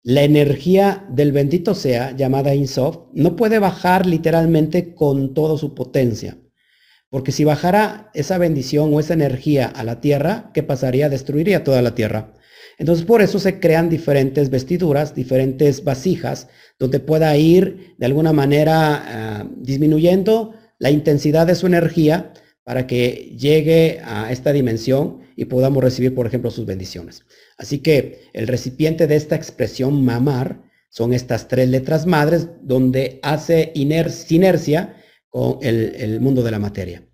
[0.05, 6.37] la energía del bendito sea, llamada Insof, no puede bajar literalmente con toda su potencia.
[7.09, 11.09] Porque si bajara esa bendición o esa energía a la tierra, ¿qué pasaría?
[11.09, 12.35] Destruiría toda la tierra.
[12.77, 16.49] Entonces por eso se crean diferentes vestiduras, diferentes vasijas,
[16.79, 23.35] donde pueda ir de alguna manera ah, disminuyendo la intensidad de su energía para que
[23.39, 27.25] llegue a esta dimensión y podamos recibir, por ejemplo, sus bendiciones.
[27.59, 33.73] Así que el recipiente de esta expresión mamar son estas tres letras madres donde hace
[33.75, 34.97] inercia
[35.29, 37.07] con el, el mundo de la materia.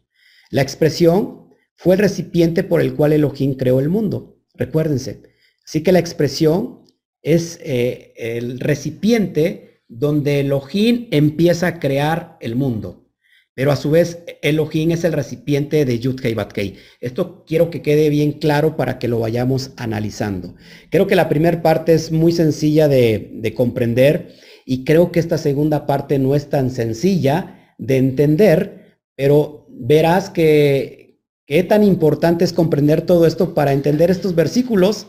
[0.50, 4.38] La expresión fue el recipiente por el cual Elohim creó el mundo.
[4.54, 5.22] Recuérdense,
[5.70, 6.80] Así que la expresión
[7.22, 13.08] es eh, el recipiente donde Elohim empieza a crear el mundo.
[13.54, 16.56] Pero a su vez, Elohim es el recipiente de Yud Kei Bat
[17.00, 20.54] Esto quiero que quede bien claro para que lo vayamos analizando.
[20.90, 24.34] Creo que la primera parte es muy sencilla de, de comprender
[24.64, 31.18] y creo que esta segunda parte no es tan sencilla de entender, pero verás que
[31.46, 35.08] qué tan importante es comprender todo esto para entender estos versículos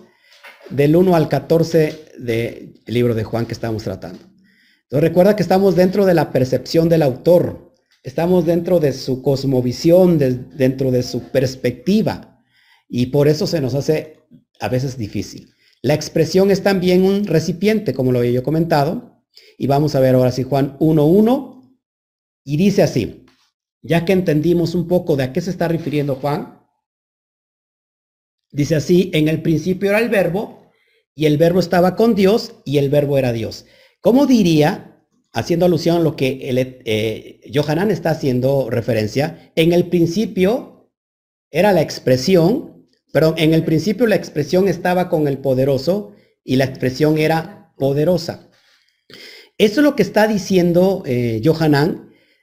[0.71, 4.19] del 1 al 14 del libro de Juan que estamos tratando.
[4.83, 7.70] Entonces recuerda que estamos dentro de la percepción del autor,
[8.03, 12.43] estamos dentro de su cosmovisión, dentro de su perspectiva,
[12.87, 14.19] y por eso se nos hace
[14.59, 15.53] a veces difícil.
[15.81, 19.23] La expresión es también un recipiente, como lo había yo comentado,
[19.57, 21.77] y vamos a ver ahora si Juan 1.1,
[22.43, 23.25] y dice así,
[23.81, 26.59] ya que entendimos un poco de a qué se está refiriendo Juan,
[28.51, 30.61] dice así, en el principio era el verbo,
[31.15, 33.65] y el verbo estaba con Dios y el verbo era Dios.
[33.99, 34.90] ¿Cómo diría,
[35.33, 37.39] haciendo alusión a lo que el, eh,
[37.89, 40.91] está haciendo referencia, en el principio
[41.49, 46.13] era la expresión, pero en el principio la expresión estaba con el poderoso
[46.43, 48.49] y la expresión era poderosa.
[49.57, 51.41] Eso es lo que está diciendo eh,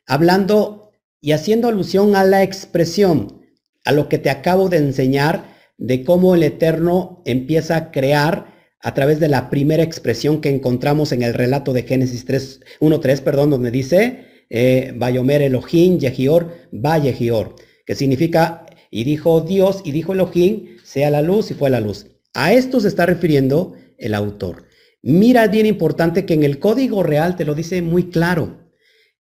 [0.06, 3.42] hablando y haciendo alusión a la expresión,
[3.84, 8.94] a lo que te acabo de enseñar de cómo el Eterno empieza a crear a
[8.94, 13.50] través de la primera expresión que encontramos en el relato de Génesis 3, 1.3, perdón,
[13.50, 20.76] donde dice, eh, Bayomer Elohim, Yehior, Yehior, que significa, y dijo Dios, y dijo Elohim,
[20.84, 22.06] sea la luz, y fue la luz.
[22.34, 24.68] A esto se está refiriendo el autor.
[25.02, 28.68] Mira, bien importante que en el código real te lo dice muy claro.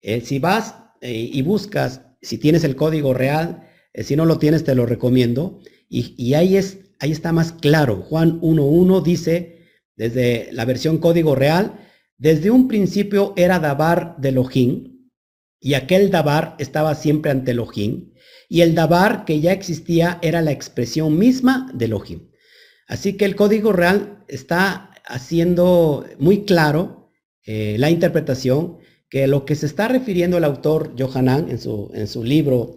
[0.00, 4.38] Eh, si vas eh, y buscas, si tienes el código real, eh, si no lo
[4.38, 5.60] tienes, te lo recomiendo.
[5.88, 7.96] Y, y ahí es ahí está más claro.
[7.96, 11.80] Juan 1.1 dice, desde la versión código real,
[12.16, 15.10] desde un principio era Dabar de Elohim,
[15.60, 18.12] y aquel Dabar estaba siempre ante Elohim,
[18.48, 22.30] y el Dabar que ya existía era la expresión misma de Elohim.
[22.86, 27.10] Así que el código real está haciendo muy claro
[27.44, 28.78] eh, la interpretación
[29.10, 32.76] que lo que se está refiriendo el autor Johanan en su, en su libro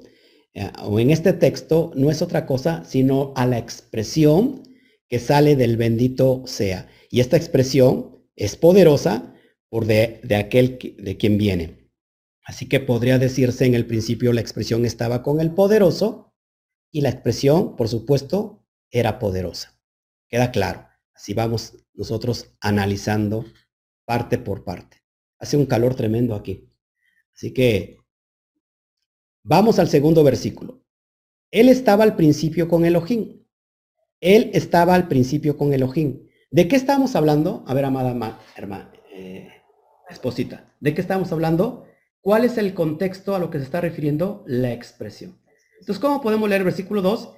[0.83, 4.63] o en este texto no es otra cosa sino a la expresión
[5.07, 6.87] que sale del bendito sea.
[7.09, 9.33] Y esta expresión es poderosa
[9.69, 11.91] por de, aquel de quien viene.
[12.43, 16.33] Así que podría decirse en el principio la expresión estaba con el poderoso
[16.91, 19.79] y la expresión, por supuesto, era poderosa.
[20.29, 20.87] Queda claro.
[21.13, 23.45] Así vamos nosotros analizando
[24.05, 25.03] parte por parte.
[25.39, 26.69] Hace un calor tremendo aquí.
[27.33, 27.97] Así que
[29.47, 30.83] Vamos al segundo versículo.
[31.51, 33.45] Él estaba al principio con Elohim.
[34.19, 36.27] Él estaba al principio con Elohim.
[36.49, 37.63] ¿De qué estamos hablando?
[37.67, 38.09] A ver, amada
[38.55, 39.49] hermana, eh,
[40.09, 41.85] esposita, ¿de qué estamos hablando?
[42.21, 45.39] ¿Cuál es el contexto a lo que se está refiriendo la expresión?
[45.79, 47.35] Entonces, ¿cómo podemos leer el versículo 2?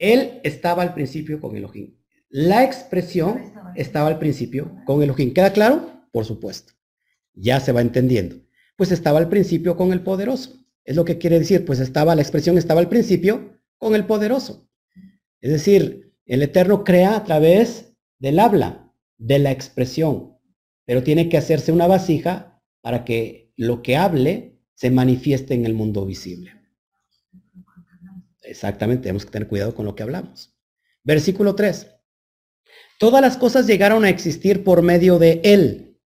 [0.00, 1.98] Él estaba al principio con Elohim.
[2.30, 5.32] La expresión estaba al principio con Elohim.
[5.32, 6.04] ¿Queda claro?
[6.10, 6.72] Por supuesto.
[7.32, 8.42] Ya se va entendiendo.
[8.74, 10.61] Pues estaba al principio con el poderoso.
[10.84, 14.68] Es lo que quiere decir, pues estaba, la expresión estaba al principio con el poderoso.
[15.40, 20.38] Es decir, el Eterno crea a través del habla, de la expresión,
[20.84, 25.74] pero tiene que hacerse una vasija para que lo que hable se manifieste en el
[25.74, 26.52] mundo visible.
[28.42, 30.54] Exactamente, tenemos que tener cuidado con lo que hablamos.
[31.04, 31.88] Versículo 3.
[32.98, 36.00] Todas las cosas llegaron a existir por medio de Él.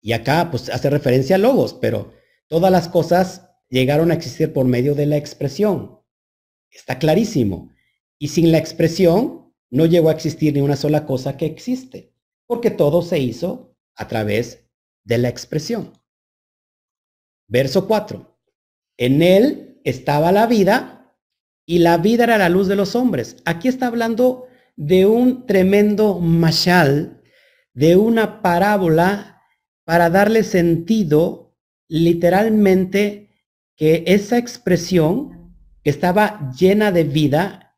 [0.00, 2.12] Y acá pues hace referencia a logos, pero
[2.48, 6.00] todas las cosas llegaron a existir por medio de la expresión.
[6.70, 7.72] Está clarísimo.
[8.18, 12.12] Y sin la expresión no llegó a existir ni una sola cosa que existe,
[12.46, 14.66] porque todo se hizo a través
[15.04, 15.92] de la expresión.
[17.46, 18.38] Verso 4.
[18.96, 21.16] En él estaba la vida
[21.66, 23.36] y la vida era la luz de los hombres.
[23.44, 24.46] Aquí está hablando
[24.76, 27.22] de un tremendo mashal,
[27.74, 29.42] de una parábola
[29.84, 31.56] para darle sentido
[31.88, 33.27] literalmente
[33.78, 35.54] que esa expresión
[35.84, 37.76] que estaba llena de vida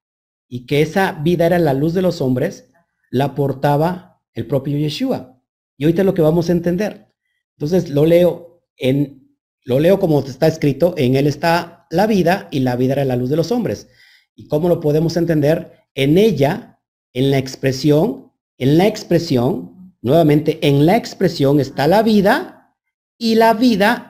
[0.48, 2.72] y que esa vida era la luz de los hombres,
[3.10, 5.38] la portaba el propio Yeshua.
[5.76, 7.12] Y ahorita lo que vamos a entender.
[7.56, 9.20] Entonces lo leo en
[9.62, 13.16] lo leo como está escrito, en él está la vida y la vida era la
[13.16, 13.88] luz de los hombres.
[14.34, 15.84] ¿Y cómo lo podemos entender?
[15.94, 16.80] En ella,
[17.12, 22.74] en la expresión, en la expresión, nuevamente en la expresión está la vida
[23.18, 24.09] y la vida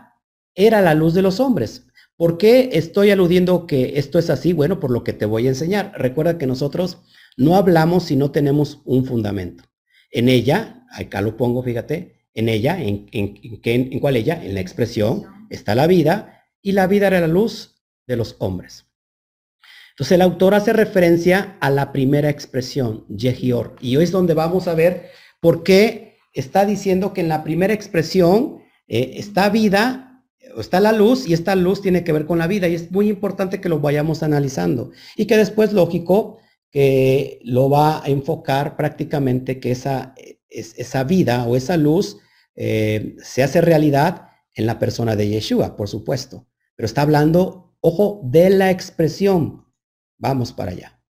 [0.55, 1.87] era la luz de los hombres.
[2.17, 4.53] ¿Por qué estoy aludiendo que esto es así?
[4.53, 5.93] Bueno, por lo que te voy a enseñar.
[5.97, 6.99] Recuerda que nosotros
[7.37, 9.65] no hablamos si no tenemos un fundamento.
[10.11, 14.61] En ella, acá lo pongo, fíjate, en ella, en, en, en, cuál ella, en la
[14.61, 18.87] expresión, está la vida, y la vida era la luz de los hombres.
[19.91, 24.69] Entonces el autor hace referencia a la primera expresión, Yehior, y hoy es donde vamos
[24.69, 25.09] a ver
[25.41, 30.10] por qué está diciendo que en la primera expresión eh, está vida
[30.59, 33.09] está la luz y esta luz tiene que ver con la vida y es muy
[33.09, 36.39] importante que lo vayamos analizando y que después, lógico,
[36.71, 40.15] que lo va a enfocar prácticamente que esa,
[40.49, 42.19] esa vida o esa luz
[42.55, 46.47] eh, se hace realidad en la persona de Yeshua, por supuesto.
[46.77, 49.67] Pero está hablando, ojo, de la expresión.
[50.19, 51.03] Vamos para allá.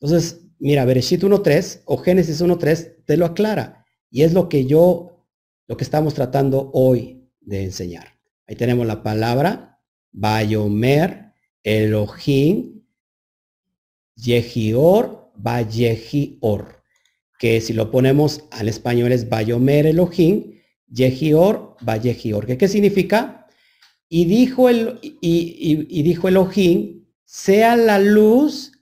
[0.00, 3.84] Entonces, mira, Bereshit 1.3 o Génesis 1.3 te lo aclara.
[4.10, 5.26] Y es lo que yo,
[5.66, 8.11] lo que estamos tratando hoy de enseñar.
[8.52, 9.80] Ahí tenemos la palabra
[10.10, 11.32] Bayomer,
[11.62, 12.82] Elohim,
[14.14, 16.82] Yehior, Bayehior.
[17.38, 22.44] Que si lo ponemos al español es Bayomer Elohim, Yehior, Bayehior.
[22.44, 23.46] ¿Qué, ¿Qué significa?
[24.10, 28.72] Y dijo, el, y, y dijo Elohim, sea la luz,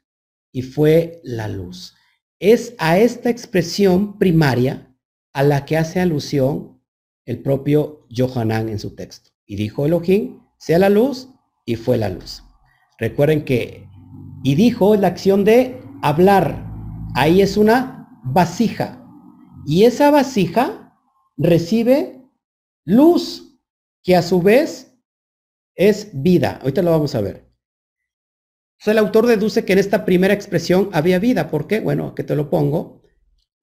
[0.51, 1.95] y fue la luz.
[2.41, 4.93] Es a esta expresión primaria
[5.33, 6.83] a la que hace alusión
[7.25, 9.30] el propio Johanan en su texto.
[9.51, 11.29] Y dijo Elohim, sea la luz,
[11.67, 12.45] y fue la luz.
[12.99, 13.89] Recuerden que,
[14.45, 16.73] y dijo la acción de hablar.
[17.17, 19.05] Ahí es una vasija.
[19.67, 20.97] Y esa vasija
[21.37, 22.23] recibe
[22.85, 23.61] luz,
[24.05, 24.97] que a su vez
[25.75, 26.61] es vida.
[26.63, 27.51] Ahorita lo vamos a ver.
[28.87, 31.51] el autor deduce que en esta primera expresión había vida.
[31.51, 31.81] ¿Por qué?
[31.81, 33.03] Bueno, que te lo pongo.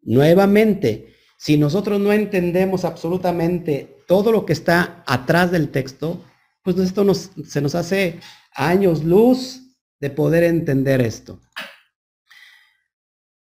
[0.02, 6.24] Nuevamente, si nosotros no entendemos absolutamente todo lo que está atrás del texto,
[6.64, 8.20] pues esto se nos hace
[8.56, 9.62] años luz
[10.00, 11.40] de poder entender esto.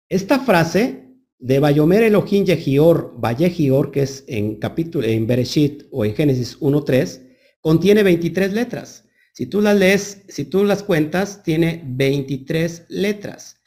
[0.09, 1.09] Esta frase
[1.39, 7.29] de Bayomer Elohim Yehior, Vallejior, que es en capítulo, en Bereshit o en Génesis 1.3,
[7.61, 9.05] contiene 23 letras.
[9.33, 13.63] Si tú las lees, si tú las cuentas, tiene 23 letras.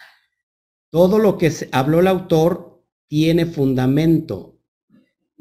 [0.92, 4.53] Todo lo que habló el autor tiene fundamento,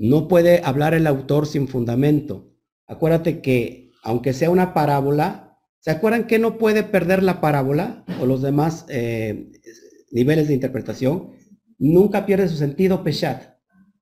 [0.03, 2.53] no puede hablar el autor sin fundamento.
[2.89, 8.27] Acuérdate que, aunque sea una parábola, ¿se acuerdan que no puede perder la parábola o
[8.27, 9.53] los demás eh,
[10.11, 11.31] niveles de interpretación?
[11.79, 13.45] Nunca pierde su sentido peshat,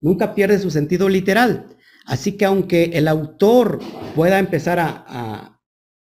[0.01, 1.77] nunca pierde su sentido literal.
[2.07, 3.79] Así que aunque el autor
[4.15, 5.61] pueda empezar a,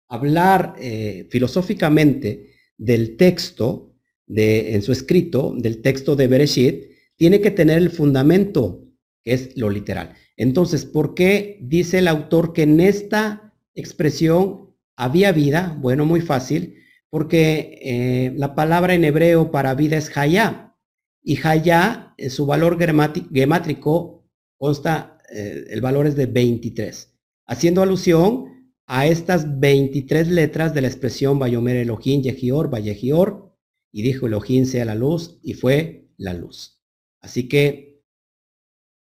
[0.10, 3.96] hablar eh, filosóficamente del texto,
[4.28, 6.84] de, en su escrito, del texto de Bereshit,
[7.16, 8.85] tiene que tener el fundamento
[9.26, 10.14] es lo literal.
[10.38, 15.78] Entonces, ¿por qué dice el autor que en esta expresión había vida?
[15.82, 16.76] Bueno, muy fácil,
[17.10, 20.76] porque eh, la palabra en hebreo para vida es hayá,
[21.24, 27.18] y hayá, en su valor gemátrico consta, eh, el valor es de 23,
[27.48, 33.58] haciendo alusión a estas 23 letras de la expresión Bayomer Elohim Yehior, Vallejior,
[33.92, 36.84] y dijo Elohim sea la luz, y fue la luz.
[37.22, 37.95] Así que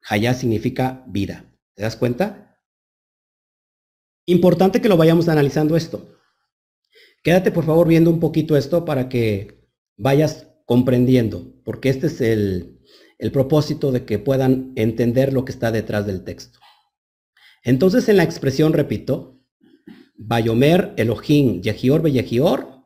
[0.09, 1.51] hayá significa vida.
[1.75, 2.61] ¿Te das cuenta?
[4.27, 6.19] Importante que lo vayamos analizando esto.
[7.23, 12.71] Quédate por favor viendo un poquito esto para que vayas comprendiendo, porque este es el,
[13.33, 16.59] propósito de que puedan entender lo que está detrás del texto.
[17.63, 19.43] Entonces en la expresión, repito,
[20.17, 22.85] Bayomer, Elohim, Yehior, Beyehior,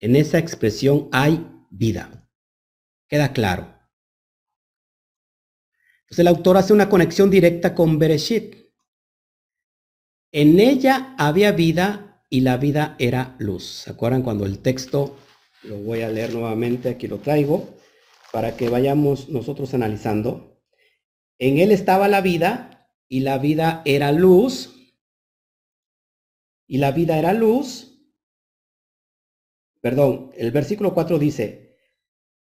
[0.00, 2.26] en esa expresión hay vida.
[3.06, 3.79] Queda claro.
[6.10, 8.56] Entonces el autor hace una conexión directa con Bereshit.
[10.32, 13.82] En ella había vida y la vida era luz.
[13.84, 15.16] ¿Se acuerdan cuando el texto,
[15.62, 17.76] lo voy a leer nuevamente, aquí lo traigo,
[18.32, 20.60] para que vayamos nosotros analizando?
[21.38, 24.74] En él estaba la vida y la vida era luz.
[26.66, 28.00] Y la vida era luz.
[29.80, 31.69] Perdón, el versículo 4 dice,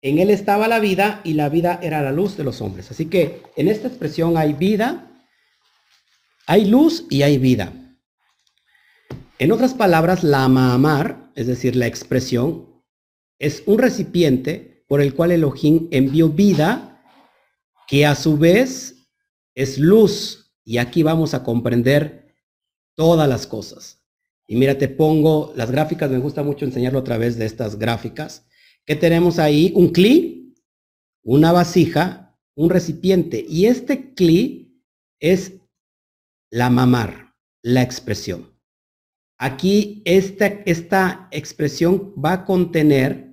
[0.02, 2.90] en él estaba la vida y la vida era la luz de los hombres.
[2.90, 5.10] Así que en esta expresión hay vida,
[6.46, 7.72] hay luz y hay vida.
[9.38, 12.82] En otras palabras, la amar, es decir, la expresión,
[13.38, 17.02] es un recipiente por el cual Elohim envió vida,
[17.86, 19.08] que a su vez
[19.54, 20.52] es luz.
[20.64, 22.34] Y aquí vamos a comprender
[22.94, 24.04] todas las cosas.
[24.46, 28.46] Y mira, te pongo las gráficas, me gusta mucho enseñarlo a través de estas gráficas.
[28.86, 29.72] Que tenemos ahí?
[29.74, 30.54] Un cli,
[31.22, 33.44] una vasija, un recipiente.
[33.48, 34.82] Y este cli
[35.18, 35.54] es
[36.50, 38.50] la mamar, la expresión.
[39.38, 43.30] Aquí esta, esta expresión va a contener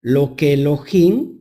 [0.00, 1.40] lo que Elohim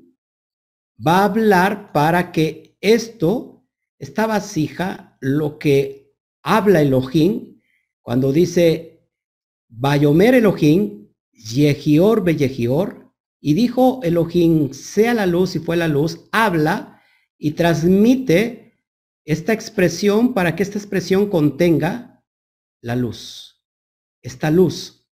[1.06, 3.66] va a hablar para que esto,
[3.98, 7.62] esta vasija, lo que habla Elohim,
[8.02, 9.08] cuando dice
[9.70, 13.09] Bayomer Elohim, Yehior Beyehior,
[13.42, 17.02] y dijo Elohim, sea la luz y fue la luz, habla
[17.38, 18.74] y transmite
[19.26, 22.24] esta expresión para que esta expresión contenga
[22.82, 23.50] la luz
[24.22, 25.06] esta luz.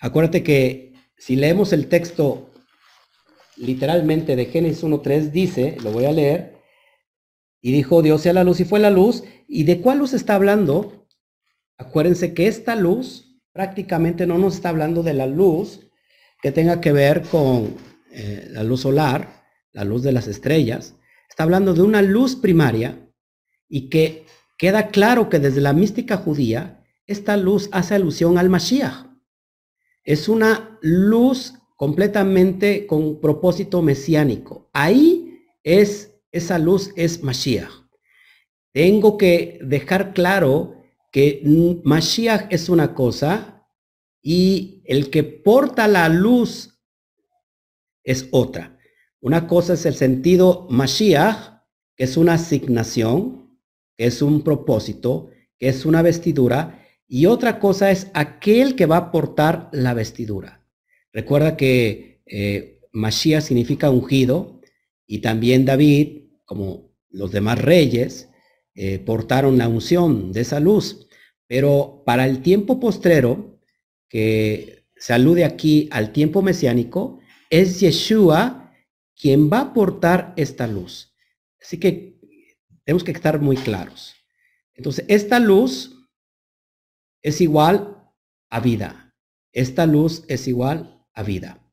[0.00, 2.50] Acuérdate que si leemos el texto
[3.56, 6.58] literalmente de Génesis 1.3, dice, lo voy a leer,
[7.60, 9.22] y dijo Dios sea la luz y fue la luz.
[9.46, 11.06] ¿Y de cuál luz está hablando?
[11.76, 15.89] Acuérdense que esta luz prácticamente no nos está hablando de la luz
[16.42, 17.76] que tenga que ver con
[18.12, 20.94] eh, la luz solar, la luz de las estrellas.
[21.28, 22.98] Está hablando de una luz primaria
[23.68, 24.26] y que
[24.58, 29.06] queda claro que desde la mística judía esta luz hace alusión al Mashiach.
[30.04, 34.68] Es una luz completamente con propósito mesiánico.
[34.72, 37.70] Ahí es, esa luz es Mashiach.
[38.72, 40.76] Tengo que dejar claro
[41.10, 41.42] que
[41.82, 43.66] Mashiach es una cosa
[44.22, 46.80] y el que porta la luz
[48.02, 48.76] es otra.
[49.20, 51.62] Una cosa es el sentido Mashiach,
[51.94, 53.56] que es una asignación,
[53.96, 55.30] que es un propósito,
[55.60, 60.66] que es una vestidura, y otra cosa es aquel que va a portar la vestidura.
[61.12, 64.60] Recuerda que eh, Mashiach significa ungido
[65.06, 68.28] y también David, como los demás reyes,
[68.74, 71.06] eh, portaron la unción de esa luz.
[71.46, 73.60] Pero para el tiempo postrero,
[74.08, 78.72] que se alude aquí al tiempo mesiánico, es Yeshua
[79.16, 81.16] quien va a portar esta luz.
[81.60, 82.20] Así que
[82.84, 84.14] tenemos que estar muy claros.
[84.74, 86.06] Entonces, esta luz
[87.22, 88.12] es igual
[88.50, 89.14] a vida.
[89.52, 91.72] Esta luz es igual a vida.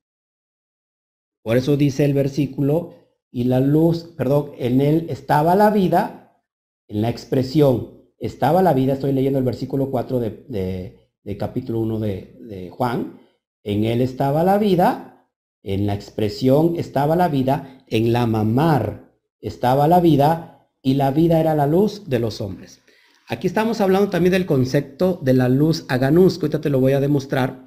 [1.44, 2.96] Por eso dice el versículo,
[3.30, 6.42] y la luz, perdón, en él estaba la vida,
[6.88, 12.38] en la expresión estaba la vida, estoy leyendo el versículo 4 de, capítulo 1 de,
[12.40, 13.20] de Juan,
[13.64, 15.28] en él estaba la vida,
[15.64, 19.12] en la expresión estaba la vida, en la mamar
[19.42, 22.80] estaba la vida, y la vida era la luz de los hombres.
[23.28, 26.94] Aquí estamos hablando también del concepto de la luz aganús, que ahorita te lo voy
[26.94, 27.66] a demostrar,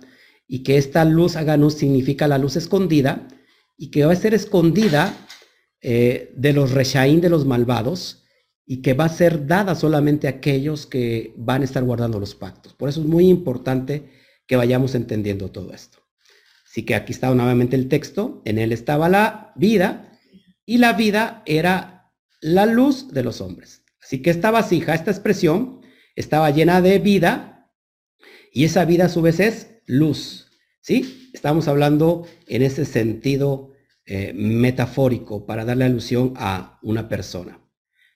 [0.48, 3.28] y que esta luz aganús significa la luz escondida,
[3.76, 5.14] y que va a ser escondida
[5.82, 8.19] eh, de los reshaín, de los malvados,
[8.70, 12.36] y que va a ser dada solamente a aquellos que van a estar guardando los
[12.36, 12.72] pactos.
[12.72, 14.04] Por eso es muy importante
[14.46, 15.98] que vayamos entendiendo todo esto.
[16.64, 20.16] Así que aquí está nuevamente el texto, en él estaba la vida,
[20.64, 23.82] y la vida era la luz de los hombres.
[24.00, 25.80] Así que esta vasija, esta expresión,
[26.14, 27.72] estaba llena de vida
[28.52, 30.46] y esa vida a su vez es luz.
[30.80, 31.28] ¿Sí?
[31.34, 33.72] Estamos hablando en ese sentido
[34.06, 37.59] eh, metafórico para darle alusión a una persona.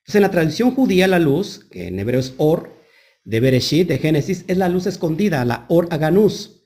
[0.05, 2.75] Entonces, en la tradición judía, la luz, que en hebreo es Or,
[3.25, 6.63] de Bereshit, de Génesis, es la luz escondida, la Or Aganus,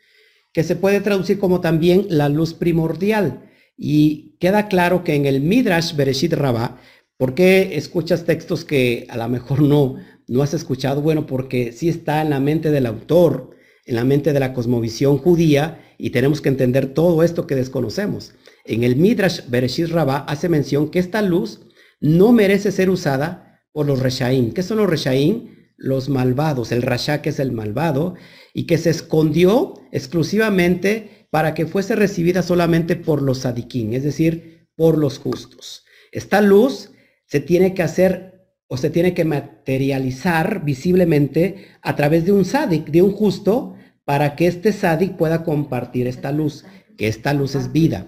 [0.53, 3.49] que se puede traducir como también la luz primordial.
[3.77, 6.81] Y queda claro que en el Midrash Bereshit Rabbah,
[7.17, 11.01] ¿por qué escuchas textos que a lo mejor no, no has escuchado?
[11.01, 13.51] Bueno, porque sí está en la mente del autor,
[13.87, 18.35] en la mente de la cosmovisión judía, y tenemos que entender todo esto que desconocemos.
[18.65, 21.61] En el Midrash Bereshit Rabbah hace mención que esta luz
[22.01, 24.53] no merece ser usada por los Reshaim.
[24.53, 25.57] ¿Qué son los Reshaim?
[25.77, 28.15] Los malvados, el Rasha que es el malvado,
[28.53, 34.69] y que se escondió exclusivamente para que fuese recibida solamente por los sadiquín, es decir,
[34.75, 35.85] por los justos.
[36.13, 36.91] Esta luz
[37.27, 38.29] se tiene que hacer
[38.67, 43.75] o se tiene que materializar visiblemente a través de un sadik, de un justo,
[44.05, 46.65] para que este sadik pueda compartir esta luz,
[46.97, 48.07] que esta luz es vida.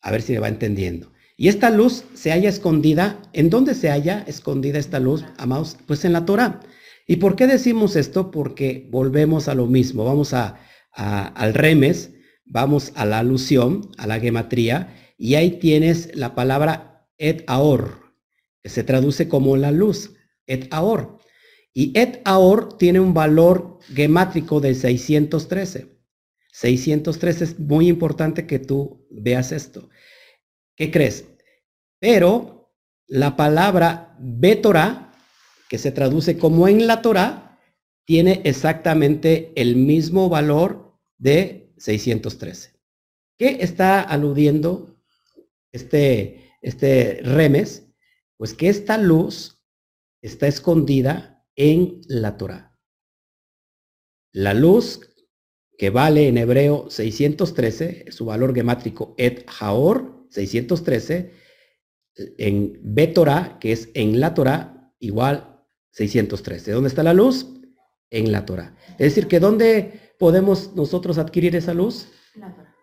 [0.00, 1.11] A ver si me va entendiendo.
[1.36, 3.20] Y esta luz se halla escondida.
[3.32, 5.76] ¿En dónde se halla escondida esta luz, amados?
[5.86, 6.60] Pues en la Torah.
[7.06, 8.30] ¿Y por qué decimos esto?
[8.30, 10.04] Porque volvemos a lo mismo.
[10.04, 10.60] Vamos a,
[10.92, 12.12] al remes,
[12.44, 18.14] vamos a la alusión, a la gematría, y ahí tienes la palabra et aor,
[18.62, 20.14] que se traduce como la luz,
[20.46, 21.18] et aor.
[21.72, 25.88] Y et aor tiene un valor gemátrico de 613.
[26.52, 29.88] 613 es muy importante que tú veas esto.
[30.82, 31.28] ¿Qué crees?
[32.00, 32.74] Pero
[33.06, 35.12] la palabra Betorah,
[35.68, 37.60] que se traduce como en la Torah,
[38.04, 42.72] tiene exactamente el mismo valor de 613.
[43.38, 45.00] ¿Qué está aludiendo
[45.70, 47.86] este, este remes?
[48.36, 49.62] Pues que esta luz
[50.20, 52.76] está escondida en la Torah.
[54.32, 54.98] La luz
[55.78, 61.32] que vale en hebreo 613, su valor gemátrico et haor, 613,
[62.38, 66.72] en Betorah, que es en la Torah, igual 613.
[66.72, 67.46] ¿Dónde está la luz?
[68.10, 68.76] En la Torah.
[68.92, 72.08] Es decir, que ¿dónde podemos nosotros adquirir esa luz?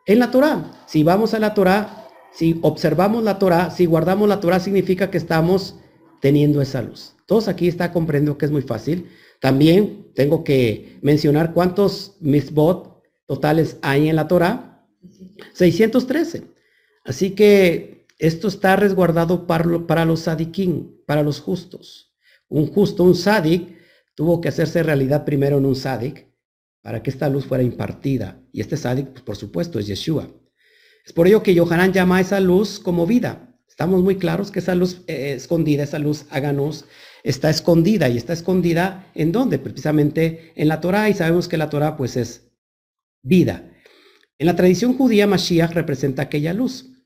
[0.05, 0.83] En la Torah.
[0.87, 5.17] Si vamos a la Torah, si observamos la Torah, si guardamos la Torah, significa que
[5.17, 5.75] estamos
[6.21, 7.15] teniendo esa luz.
[7.25, 9.09] Todos aquí está comprendiendo que es muy fácil.
[9.39, 14.87] También tengo que mencionar cuántos misbot totales hay en la Torah.
[15.53, 16.58] 613.
[17.09, 22.13] Así que esto está resguardado para, los sadiquín, para los justos.
[22.47, 23.67] Un justo, un sadik,
[24.13, 26.27] tuvo que hacerse realidad primero en un sadik
[26.83, 28.39] para que esta luz fuera impartida.
[28.53, 30.29] Y este sadik, pues, por supuesto, es Yeshua.
[31.03, 33.57] Es por ello que Yohanan llama a esa luz como vida.
[33.67, 36.85] Estamos muy claros que esa luz eh, escondida, esa luz háganos,
[37.23, 38.07] está escondida.
[38.07, 39.57] ¿Y está escondida en dónde?
[39.57, 41.09] Precisamente en la Torah.
[41.09, 42.51] Y sabemos que la Torah pues es
[43.23, 43.65] vida.
[44.37, 46.98] En la tradición judía, Mashiach representa aquella luz.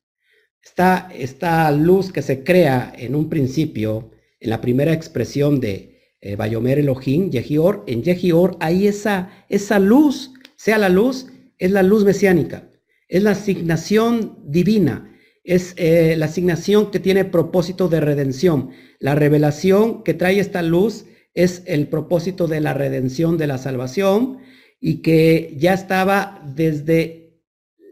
[0.63, 6.35] Esta, esta luz que se crea en un principio, en la primera expresión de eh,
[6.37, 12.05] Bayomer Elohim, Yehior, en Yehior hay esa, esa luz, sea la luz, es la luz
[12.05, 12.69] mesiánica,
[13.09, 18.69] es la asignación divina, es eh, la asignación que tiene propósito de redención.
[18.99, 24.37] La revelación que trae esta luz es el propósito de la redención de la salvación
[24.79, 27.22] y que ya estaba desde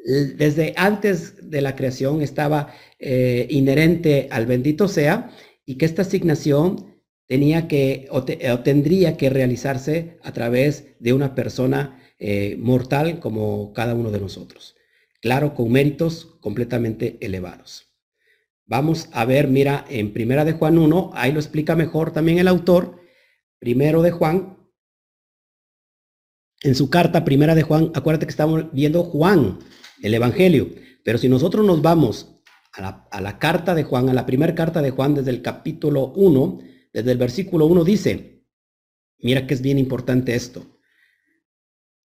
[0.04, 5.32] desde antes de la creación estaba eh, inherente al bendito sea
[5.66, 6.92] y que esta asignación
[7.28, 13.96] tenía que o, tendría que realizarse a través de una persona eh, mortal como cada
[13.96, 14.76] uno de nosotros.
[15.22, 17.92] Claro, con méritos completamente elevados.
[18.66, 22.48] Vamos a ver, mira, en Primera de Juan 1, ahí lo explica mejor también el
[22.48, 23.00] autor,
[23.60, 24.58] Primero de Juan,
[26.64, 29.60] en su carta Primera de Juan, acuérdate que estamos viendo Juan,
[30.02, 30.70] el Evangelio.
[31.04, 32.36] Pero si nosotros nos vamos
[32.74, 36.60] a la, carta de Juan, a la primera carta de Juan desde el capítulo 1,
[36.94, 38.46] desde el versículo 1 dice,
[39.20, 40.80] mira que es bien importante esto,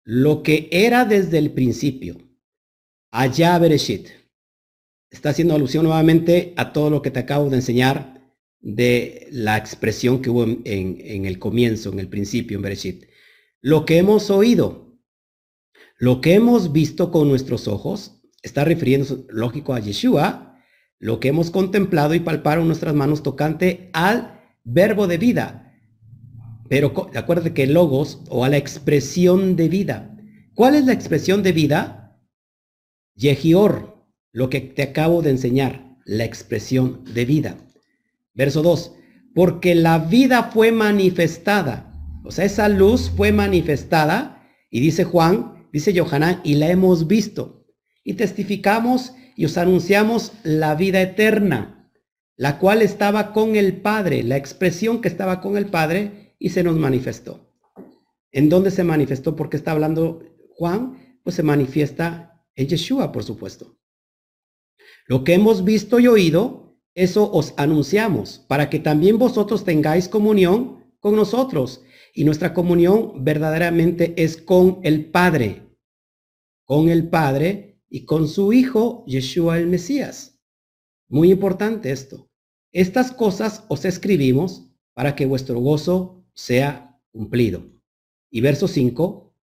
[0.05, 2.17] lo que era desde el principio,
[3.11, 4.09] allá Bereshit,
[5.11, 10.21] está haciendo alusión nuevamente a todo lo que te acabo de enseñar de la expresión
[10.21, 13.05] que hubo en, en el comienzo, en el principio, en Bereshit.
[13.67, 14.97] Lo que hemos oído,
[15.99, 20.57] lo que hemos visto con nuestros ojos está refiriéndose, lógico, a Yeshua,
[21.01, 25.75] lo que hemos contemplado y palpado en nuestras manos tocante al verbo de vida.
[26.69, 30.17] Pero acuérdate que logos o a la expresión de vida.
[30.55, 32.21] ¿Cuál es la expresión de vida?
[33.17, 37.57] Yehior, lo que te acabo de enseñar, la expresión de vida.
[38.33, 38.95] Verso 2,
[39.35, 41.86] porque la vida fue manifestada.
[42.27, 47.67] O sea, esa luz fue manifestada y dice Juan dice Johanán, y la hemos visto.
[48.03, 51.93] Y testificamos y os anunciamos la vida eterna,
[52.35, 56.63] la cual estaba con el Padre, la expresión que estaba con el Padre y se
[56.63, 57.53] nos manifestó.
[58.33, 59.37] ¿En dónde se manifestó?
[59.37, 60.23] Porque está hablando
[60.55, 63.77] Juan, pues se manifiesta en Yeshua, por supuesto.
[65.07, 70.95] Lo que hemos visto y oído, eso os anunciamos, para que también vosotros tengáis comunión
[71.01, 71.83] con nosotros.
[72.19, 75.67] Y nuestra comunión verdaderamente es con el Padre,
[76.65, 80.41] con el Padre y con su Hijo, Yeshua el Mesías.
[81.11, 82.31] Muy importante esto.
[82.73, 87.69] Estas cosas os escribimos para que vuestro gozo sea cumplido.
[88.31, 89.35] Y verso 5,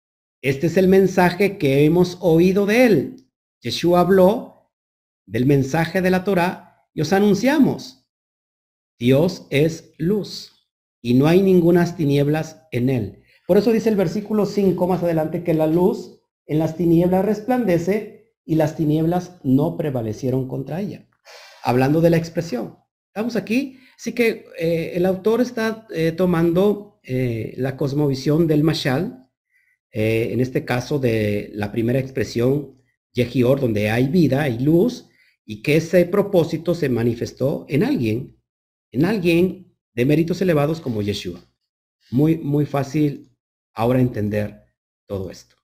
[0.40, 3.28] este es el mensaje que hemos oído de él.
[3.60, 4.72] Yeshua habló
[5.26, 8.08] del mensaje de la Torah y os anunciamos.
[8.98, 10.51] Dios es luz
[11.02, 13.22] y no hay ningunas tinieblas en él.
[13.46, 18.32] Por eso dice el versículo 5 más adelante que la luz en las tinieblas resplandece
[18.44, 21.08] y las tinieblas no prevalecieron contra ella.
[21.62, 22.78] Hablando de la expresión.
[23.08, 23.78] Estamos aquí.
[23.98, 29.18] Así que eh, el autor está eh, tomando eh, la cosmovisión del Mashal,
[29.94, 32.82] en este caso de la primera expresión,
[33.12, 35.10] Yehior, donde hay vida, hay luz,
[35.44, 38.38] y que ese propósito se manifestó en alguien,
[38.90, 41.40] en alguien de méritos elevados como Yeshua.
[42.10, 43.30] Muy, muy fácil
[43.74, 44.64] ahora entender
[45.06, 45.56] todo esto.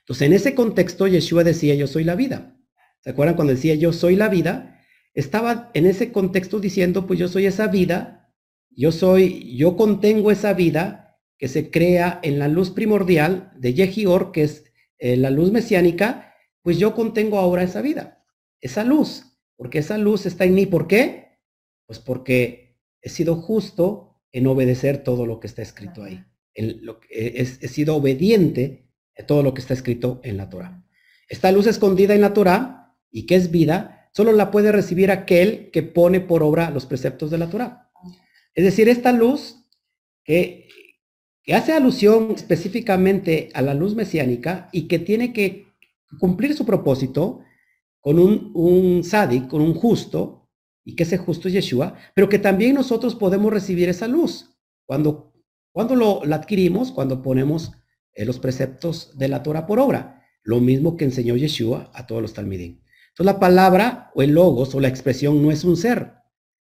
[0.00, 2.56] Entonces, en ese contexto, Yeshua decía, yo soy la vida.
[3.00, 4.80] ¿Se acuerdan cuando decía, yo soy la vida?
[5.14, 8.32] Estaba en ese contexto diciendo, pues yo soy esa vida,
[8.70, 14.32] yo soy, yo contengo esa vida que se crea en la luz primordial de Yehior,
[14.32, 14.64] que es
[14.98, 18.22] eh, la luz mesiánica, pues yo contengo ahora esa vida,
[18.60, 20.66] esa luz, porque esa luz está en mí.
[20.66, 21.38] ¿Por qué?
[21.86, 22.69] Pues porque
[23.02, 26.24] he sido justo en obedecer todo lo que está escrito ahí.
[26.54, 28.88] En lo, he, he sido obediente
[29.18, 30.84] a todo lo que está escrito en la Torah.
[31.28, 35.70] Esta luz escondida en la Torah y que es vida, solo la puede recibir aquel
[35.70, 37.90] que pone por obra los preceptos de la Torah.
[38.54, 39.64] Es decir, esta luz
[40.24, 40.68] que
[41.42, 45.66] que hace alusión específicamente a la luz mesiánica y que tiene que
[46.18, 47.40] cumplir su propósito
[48.00, 49.02] con un, un
[49.48, 50.39] con un justo,
[50.84, 54.56] y que ese justo es Yeshua, pero que también nosotros podemos recibir esa luz
[54.86, 55.32] cuando,
[55.72, 57.72] cuando lo, la adquirimos, cuando ponemos
[58.14, 62.22] eh, los preceptos de la Torah por obra, lo mismo que enseñó Yeshua a todos
[62.22, 62.80] los talmidim.
[63.10, 66.14] Entonces la palabra o el logos o la expresión no es un ser,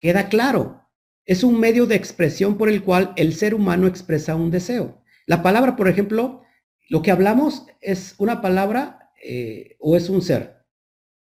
[0.01, 0.83] queda claro,
[1.25, 5.03] es un medio de expresión por el cual el ser humano expresa un deseo.
[5.27, 6.43] La palabra, por ejemplo,
[6.91, 10.67] lo que hablamos es una palabra eh, o es un ser,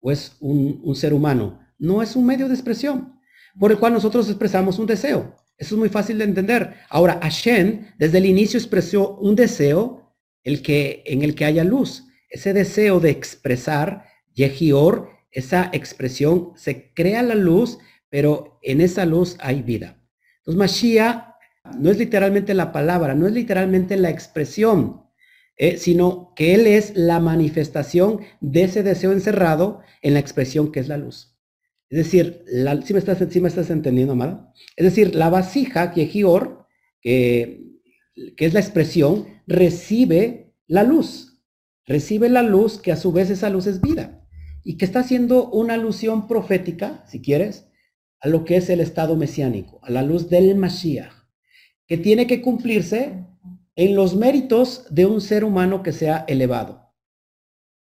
[0.01, 1.66] o es un ser humano.
[1.79, 3.21] No es un medio de expresión
[3.59, 5.37] por el cual nosotros expresamos un deseo.
[5.57, 6.75] Eso es muy fácil de entender.
[6.91, 10.15] Ahora, Hashem desde el inicio expresó un deseo
[10.45, 12.05] el que, en el que haya luz.
[12.29, 14.05] Ese deseo de expresar,
[14.35, 20.03] Yehior, esa expresión, se crea la luz pero en esa luz hay vida.
[20.39, 21.25] Entonces, Mashiach
[21.79, 25.03] no es literalmente la palabra, no es literalmente la expresión,
[25.57, 30.81] eh, sino que Él es la manifestación de ese deseo encerrado en la expresión que
[30.81, 31.36] es la luz.
[31.89, 32.45] Es decir,
[32.85, 34.53] si, me estás, me estás entendiendo, amada?
[34.77, 36.09] Es decir, la vasija, que,
[37.01, 37.65] que
[38.39, 41.41] es la expresión, recibe la luz.
[41.85, 44.27] Recibe la luz, que a su vez esa luz es vida.
[44.65, 47.69] Y que está haciendo una alusión profética, si quieres,
[48.21, 51.13] a lo que es el estado mesiánico, a la luz del Mashiach,
[51.87, 53.25] que tiene que cumplirse
[53.77, 56.93] en los méritos de un ser humano que sea elevado,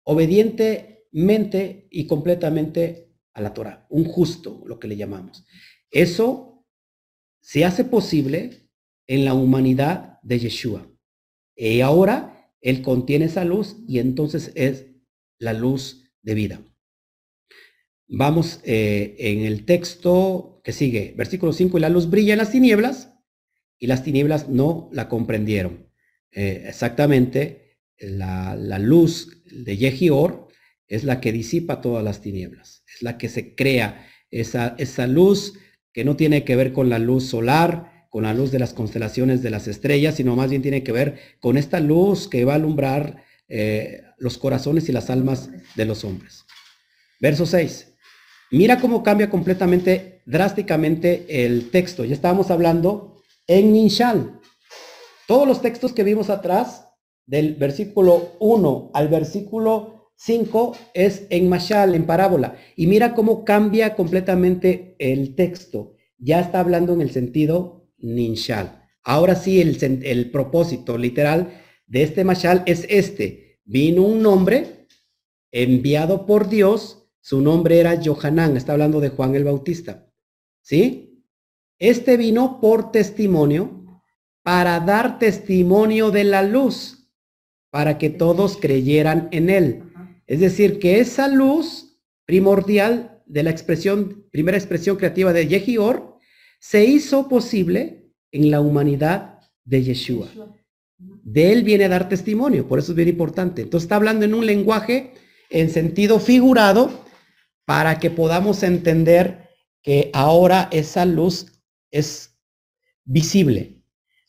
[0.04, 3.05] obedientemente y completamente
[3.36, 5.44] a la Torah, un justo, lo que le llamamos.
[5.90, 6.66] Eso
[7.40, 8.70] se hace posible
[9.06, 10.90] en la humanidad de Yeshua.
[11.54, 14.86] Y ahora Él contiene esa luz y entonces es
[15.38, 16.60] la luz de vida.
[18.08, 22.52] Vamos eh, en el texto que sigue, versículo 5, y la luz brilla en las
[22.52, 23.12] tinieblas
[23.78, 25.92] y las tinieblas no la comprendieron.
[26.30, 30.45] Eh, exactamente, la, luz de Yehior
[30.88, 35.54] es la que disipa todas las tinieblas, es la que se crea, esa, esa luz
[35.92, 39.42] que no tiene que ver con la luz solar, con la luz de las constelaciones
[39.42, 42.56] de las estrellas, sino más bien tiene que ver con esta luz que va a
[42.56, 46.44] alumbrar eh, los corazones y las almas de los hombres.
[47.20, 47.94] Verso 6.
[48.50, 52.04] Mira cómo cambia completamente, drásticamente el texto.
[52.04, 54.40] Ya estábamos hablando en Ninshal.
[55.26, 56.86] Todos los textos que vimos atrás,
[57.26, 62.56] del versículo 1 al versículo 5, es en Mashal, en parábola.
[62.74, 65.94] Y mira cómo cambia completamente el texto.
[66.18, 68.82] Ya está hablando en el sentido Ninshal.
[69.02, 73.60] Ahora sí, el, el propósito literal de este Mashal es este.
[73.64, 74.86] vino un hombre
[75.52, 80.10] enviado por Dios, su nombre era Johanán, está hablando de Juan el Bautista.
[80.60, 81.24] ¿Sí?
[81.78, 84.02] Este vino por testimonio
[84.42, 87.10] para dar testimonio de la luz,
[87.70, 89.85] para que todos creyeran en él.
[90.26, 96.16] Es decir, que esa luz primordial de la expresión, primera expresión creativa de Yehior,
[96.58, 100.28] se hizo posible en la humanidad de Yeshua.
[100.98, 103.62] De él viene a dar testimonio, por eso es bien importante.
[103.62, 105.12] Entonces está hablando en un lenguaje
[105.50, 107.04] en sentido figurado
[107.64, 109.50] para que podamos entender
[109.82, 111.52] que ahora esa luz
[111.90, 112.38] es
[113.04, 113.82] visible.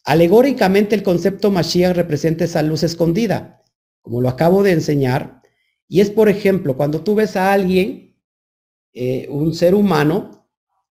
[0.03, 3.63] Alegóricamente el concepto Mashiach representa esa luz escondida,
[4.01, 5.41] como lo acabo de enseñar,
[5.87, 8.15] y es por ejemplo cuando tú ves a alguien,
[8.93, 10.49] eh, un ser humano,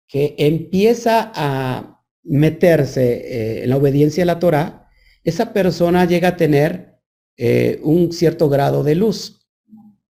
[0.07, 4.89] que empieza a meterse eh, en la obediencia a la Torah,
[5.23, 6.99] esa persona llega a tener
[7.37, 9.39] eh, un cierto grado de luz.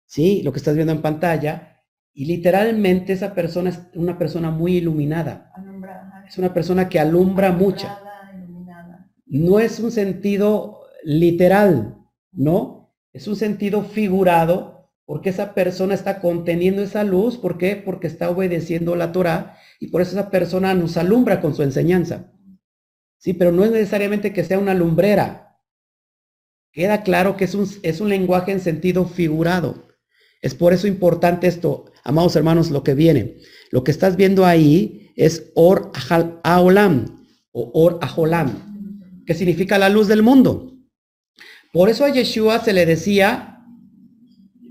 [0.06, 0.42] ¿Sí?
[0.44, 1.82] Lo que estás viendo en pantalla.
[2.14, 5.52] Y literalmente esa persona es una persona muy iluminada.
[6.28, 7.88] Es una persona que alumbra mucho.
[9.26, 11.98] No es un sentido literal,
[12.32, 12.77] ¿no?
[13.18, 17.36] Es un sentido figurado porque esa persona está conteniendo esa luz.
[17.36, 17.76] ¿Por qué?
[17.76, 22.32] Porque está obedeciendo la Torah y por eso esa persona nos alumbra con su enseñanza.
[23.18, 25.58] Sí, pero no es necesariamente que sea una lumbrera.
[26.72, 29.88] Queda claro que es un, es un lenguaje en sentido figurado.
[30.44, 33.38] Es por eso importante esto, amados hermanos, lo que viene.
[33.72, 35.92] Lo que estás viendo ahí es Or
[36.44, 40.77] Aolam o Or Aholam, que significa la luz del mundo.
[41.74, 43.66] Por eso a Yeshua se le decía,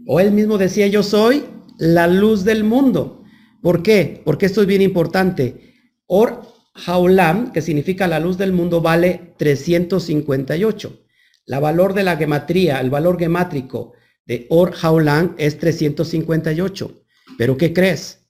[0.07, 1.45] o él mismo decía, yo soy
[1.79, 3.23] la luz del mundo.
[3.63, 4.23] ¿Por qué?
[4.25, 5.75] Porque esto es bien importante.
[6.07, 6.43] Or
[6.87, 11.05] Haulam, que significa la luz del mundo, vale 358.
[11.47, 13.93] La valor de la gematría, el valor gemátrico
[14.25, 17.05] de Or Haulam es 358.
[17.39, 18.29] Pero ¿qué crees?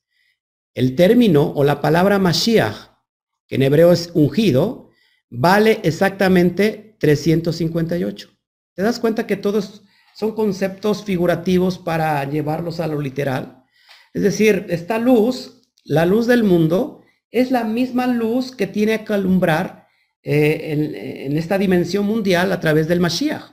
[0.74, 2.90] El término o la palabra Mashiach,
[3.46, 4.90] que en hebreo es ungido,
[5.30, 8.35] vale exactamente 358.
[8.76, 9.82] ¿Te das cuenta que todos
[10.14, 13.64] son conceptos figurativos para llevarlos a lo literal?
[14.12, 19.14] Es decir, esta luz, la luz del mundo, es la misma luz que tiene que
[19.14, 19.88] alumbrar
[20.22, 23.44] eh, en, esta dimensión mundial a través del Mashiach,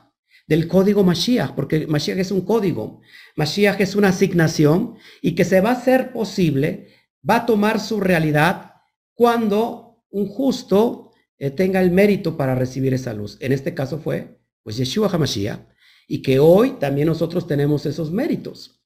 [0.46, 3.00] del código Mashiach, porque Mashiach es un código,
[3.36, 6.88] Mashiach es una asignación y que se va a hacer posible,
[7.28, 8.72] va a tomar su realidad
[9.14, 13.38] cuando un justo eh, tenga el mérito para recibir esa luz.
[13.40, 15.60] En este caso fue, pues, Yeshua HaMashiach,
[16.08, 18.82] y que hoy también nosotros tenemos esos méritos.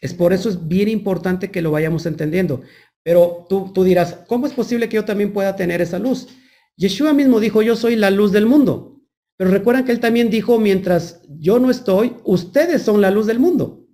[0.00, 2.62] Es por eso es bien importante que lo vayamos entendiendo.
[3.02, 6.28] Pero tú, tú dirás, ¿cómo es posible que yo también pueda tener esa luz?
[6.76, 9.00] Yeshua mismo dijo, yo soy la luz del mundo.
[9.36, 13.40] Pero recuerdan que él también dijo, mientras yo no estoy, ustedes son la luz del
[13.40, 13.86] mundo.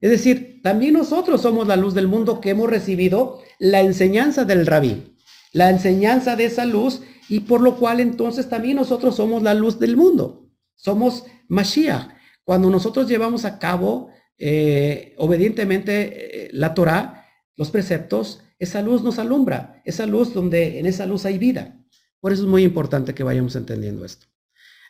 [0.00, 4.66] Es decir, también nosotros somos la luz del mundo que hemos recibido la enseñanza del
[4.66, 5.16] rabí,
[5.52, 9.78] la enseñanza de esa luz y por lo cual entonces también nosotros somos la luz
[9.78, 10.45] del mundo.
[10.76, 12.08] Somos Mashiach.
[12.44, 17.26] Cuando nosotros llevamos a cabo eh, obedientemente eh, la Torah,
[17.56, 21.76] los preceptos, esa luz nos alumbra, esa luz donde en esa luz hay vida.
[22.20, 24.26] Por eso es muy importante que vayamos entendiendo esto.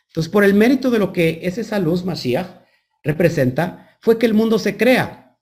[0.07, 2.47] Entonces, por el mérito de lo que es esa luz, Mashiach,
[3.03, 5.37] representa, fue que el mundo se crea,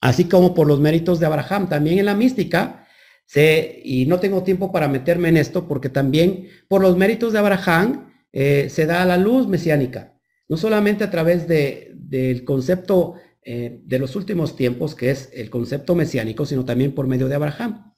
[0.00, 1.68] así como por los méritos de Abraham.
[1.68, 2.86] También en la mística,
[3.26, 7.38] se, y no tengo tiempo para meterme en esto, porque también por los méritos de
[7.38, 10.18] Abraham eh, se da la luz mesiánica,
[10.48, 15.50] no solamente a través de, del concepto eh, de los últimos tiempos, que es el
[15.50, 17.94] concepto mesiánico, sino también por medio de Abraham.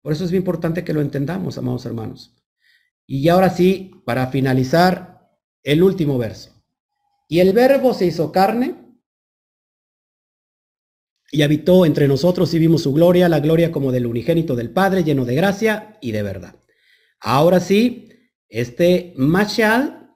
[0.00, 2.36] Por eso es muy importante que lo entendamos, amados hermanos.
[3.06, 5.14] Y ahora sí, para finalizar,
[5.62, 6.62] el último verso.
[7.28, 8.76] Y el verbo se hizo carne
[11.32, 15.04] y habitó entre nosotros y vimos su gloria, la gloria como del unigénito del Padre,
[15.04, 16.56] lleno de gracia y de verdad.
[17.20, 18.08] Ahora sí,
[18.48, 20.14] este machal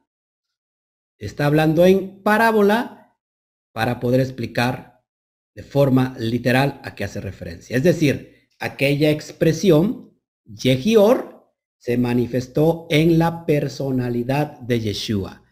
[1.19, 3.17] está hablando en parábola
[3.73, 5.03] para poder explicar
[5.55, 7.77] de forma literal a qué hace referencia.
[7.77, 11.39] Es decir, aquella expresión, Yehior,
[11.79, 15.43] se manifestó en la personalidad de Yeshua.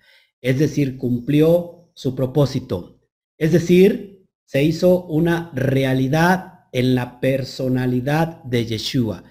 [0.40, 3.00] Es decir, cumplió su propósito.
[3.38, 9.24] Es decir, se hizo una realidad en la personalidad de Yeshua.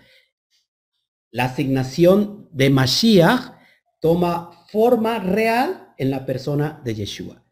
[1.31, 3.53] La asignación de Mashiach
[3.99, 7.45] toma forma real en la persona de Yeshua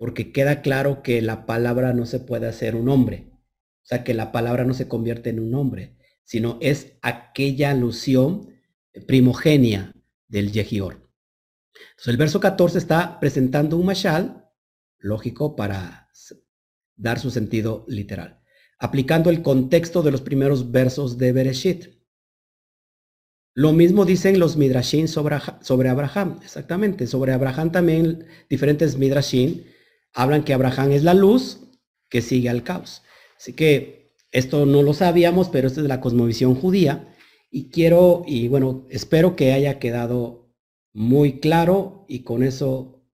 [0.00, 3.34] porque queda claro que la palabra no se puede hacer un hombre.
[3.82, 5.94] O sea, que la palabra no se convierte en un hombre,
[6.24, 8.48] sino es aquella alusión
[9.06, 9.94] primogenia
[10.26, 11.06] del Yehior.
[11.74, 14.48] Entonces el verso 14 está presentando un mashal,
[14.96, 16.08] lógico para
[16.96, 18.40] dar su sentido literal,
[18.78, 21.99] aplicando el contexto de los primeros versos de Bereshit.
[23.60, 27.06] Lo mismo dicen los midrashim sobre, sobre Abraham, exactamente.
[27.06, 29.64] Sobre Abraham también diferentes midrashim
[30.14, 31.60] hablan que Abraham es la luz
[32.08, 33.02] que sigue al caos.
[33.36, 37.14] Así que esto no lo sabíamos, pero esto es la cosmovisión judía.
[37.50, 40.54] Y quiero, y bueno, espero que haya quedado
[40.94, 43.04] muy claro y con eso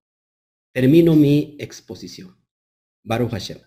[0.71, 2.37] termino mi exposición.
[3.03, 3.57] Baruch Hashem.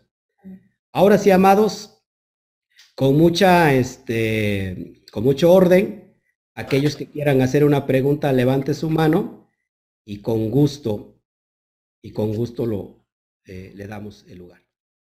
[0.92, 2.06] Ahora sí, amados,
[2.94, 6.09] con mucha, este, con mucho orden,
[6.54, 9.48] aquellos que quieran hacer una pregunta, levante su mano
[10.04, 11.14] y con gusto,
[12.02, 13.04] y con gusto lo,
[13.44, 14.59] eh, le damos el lugar.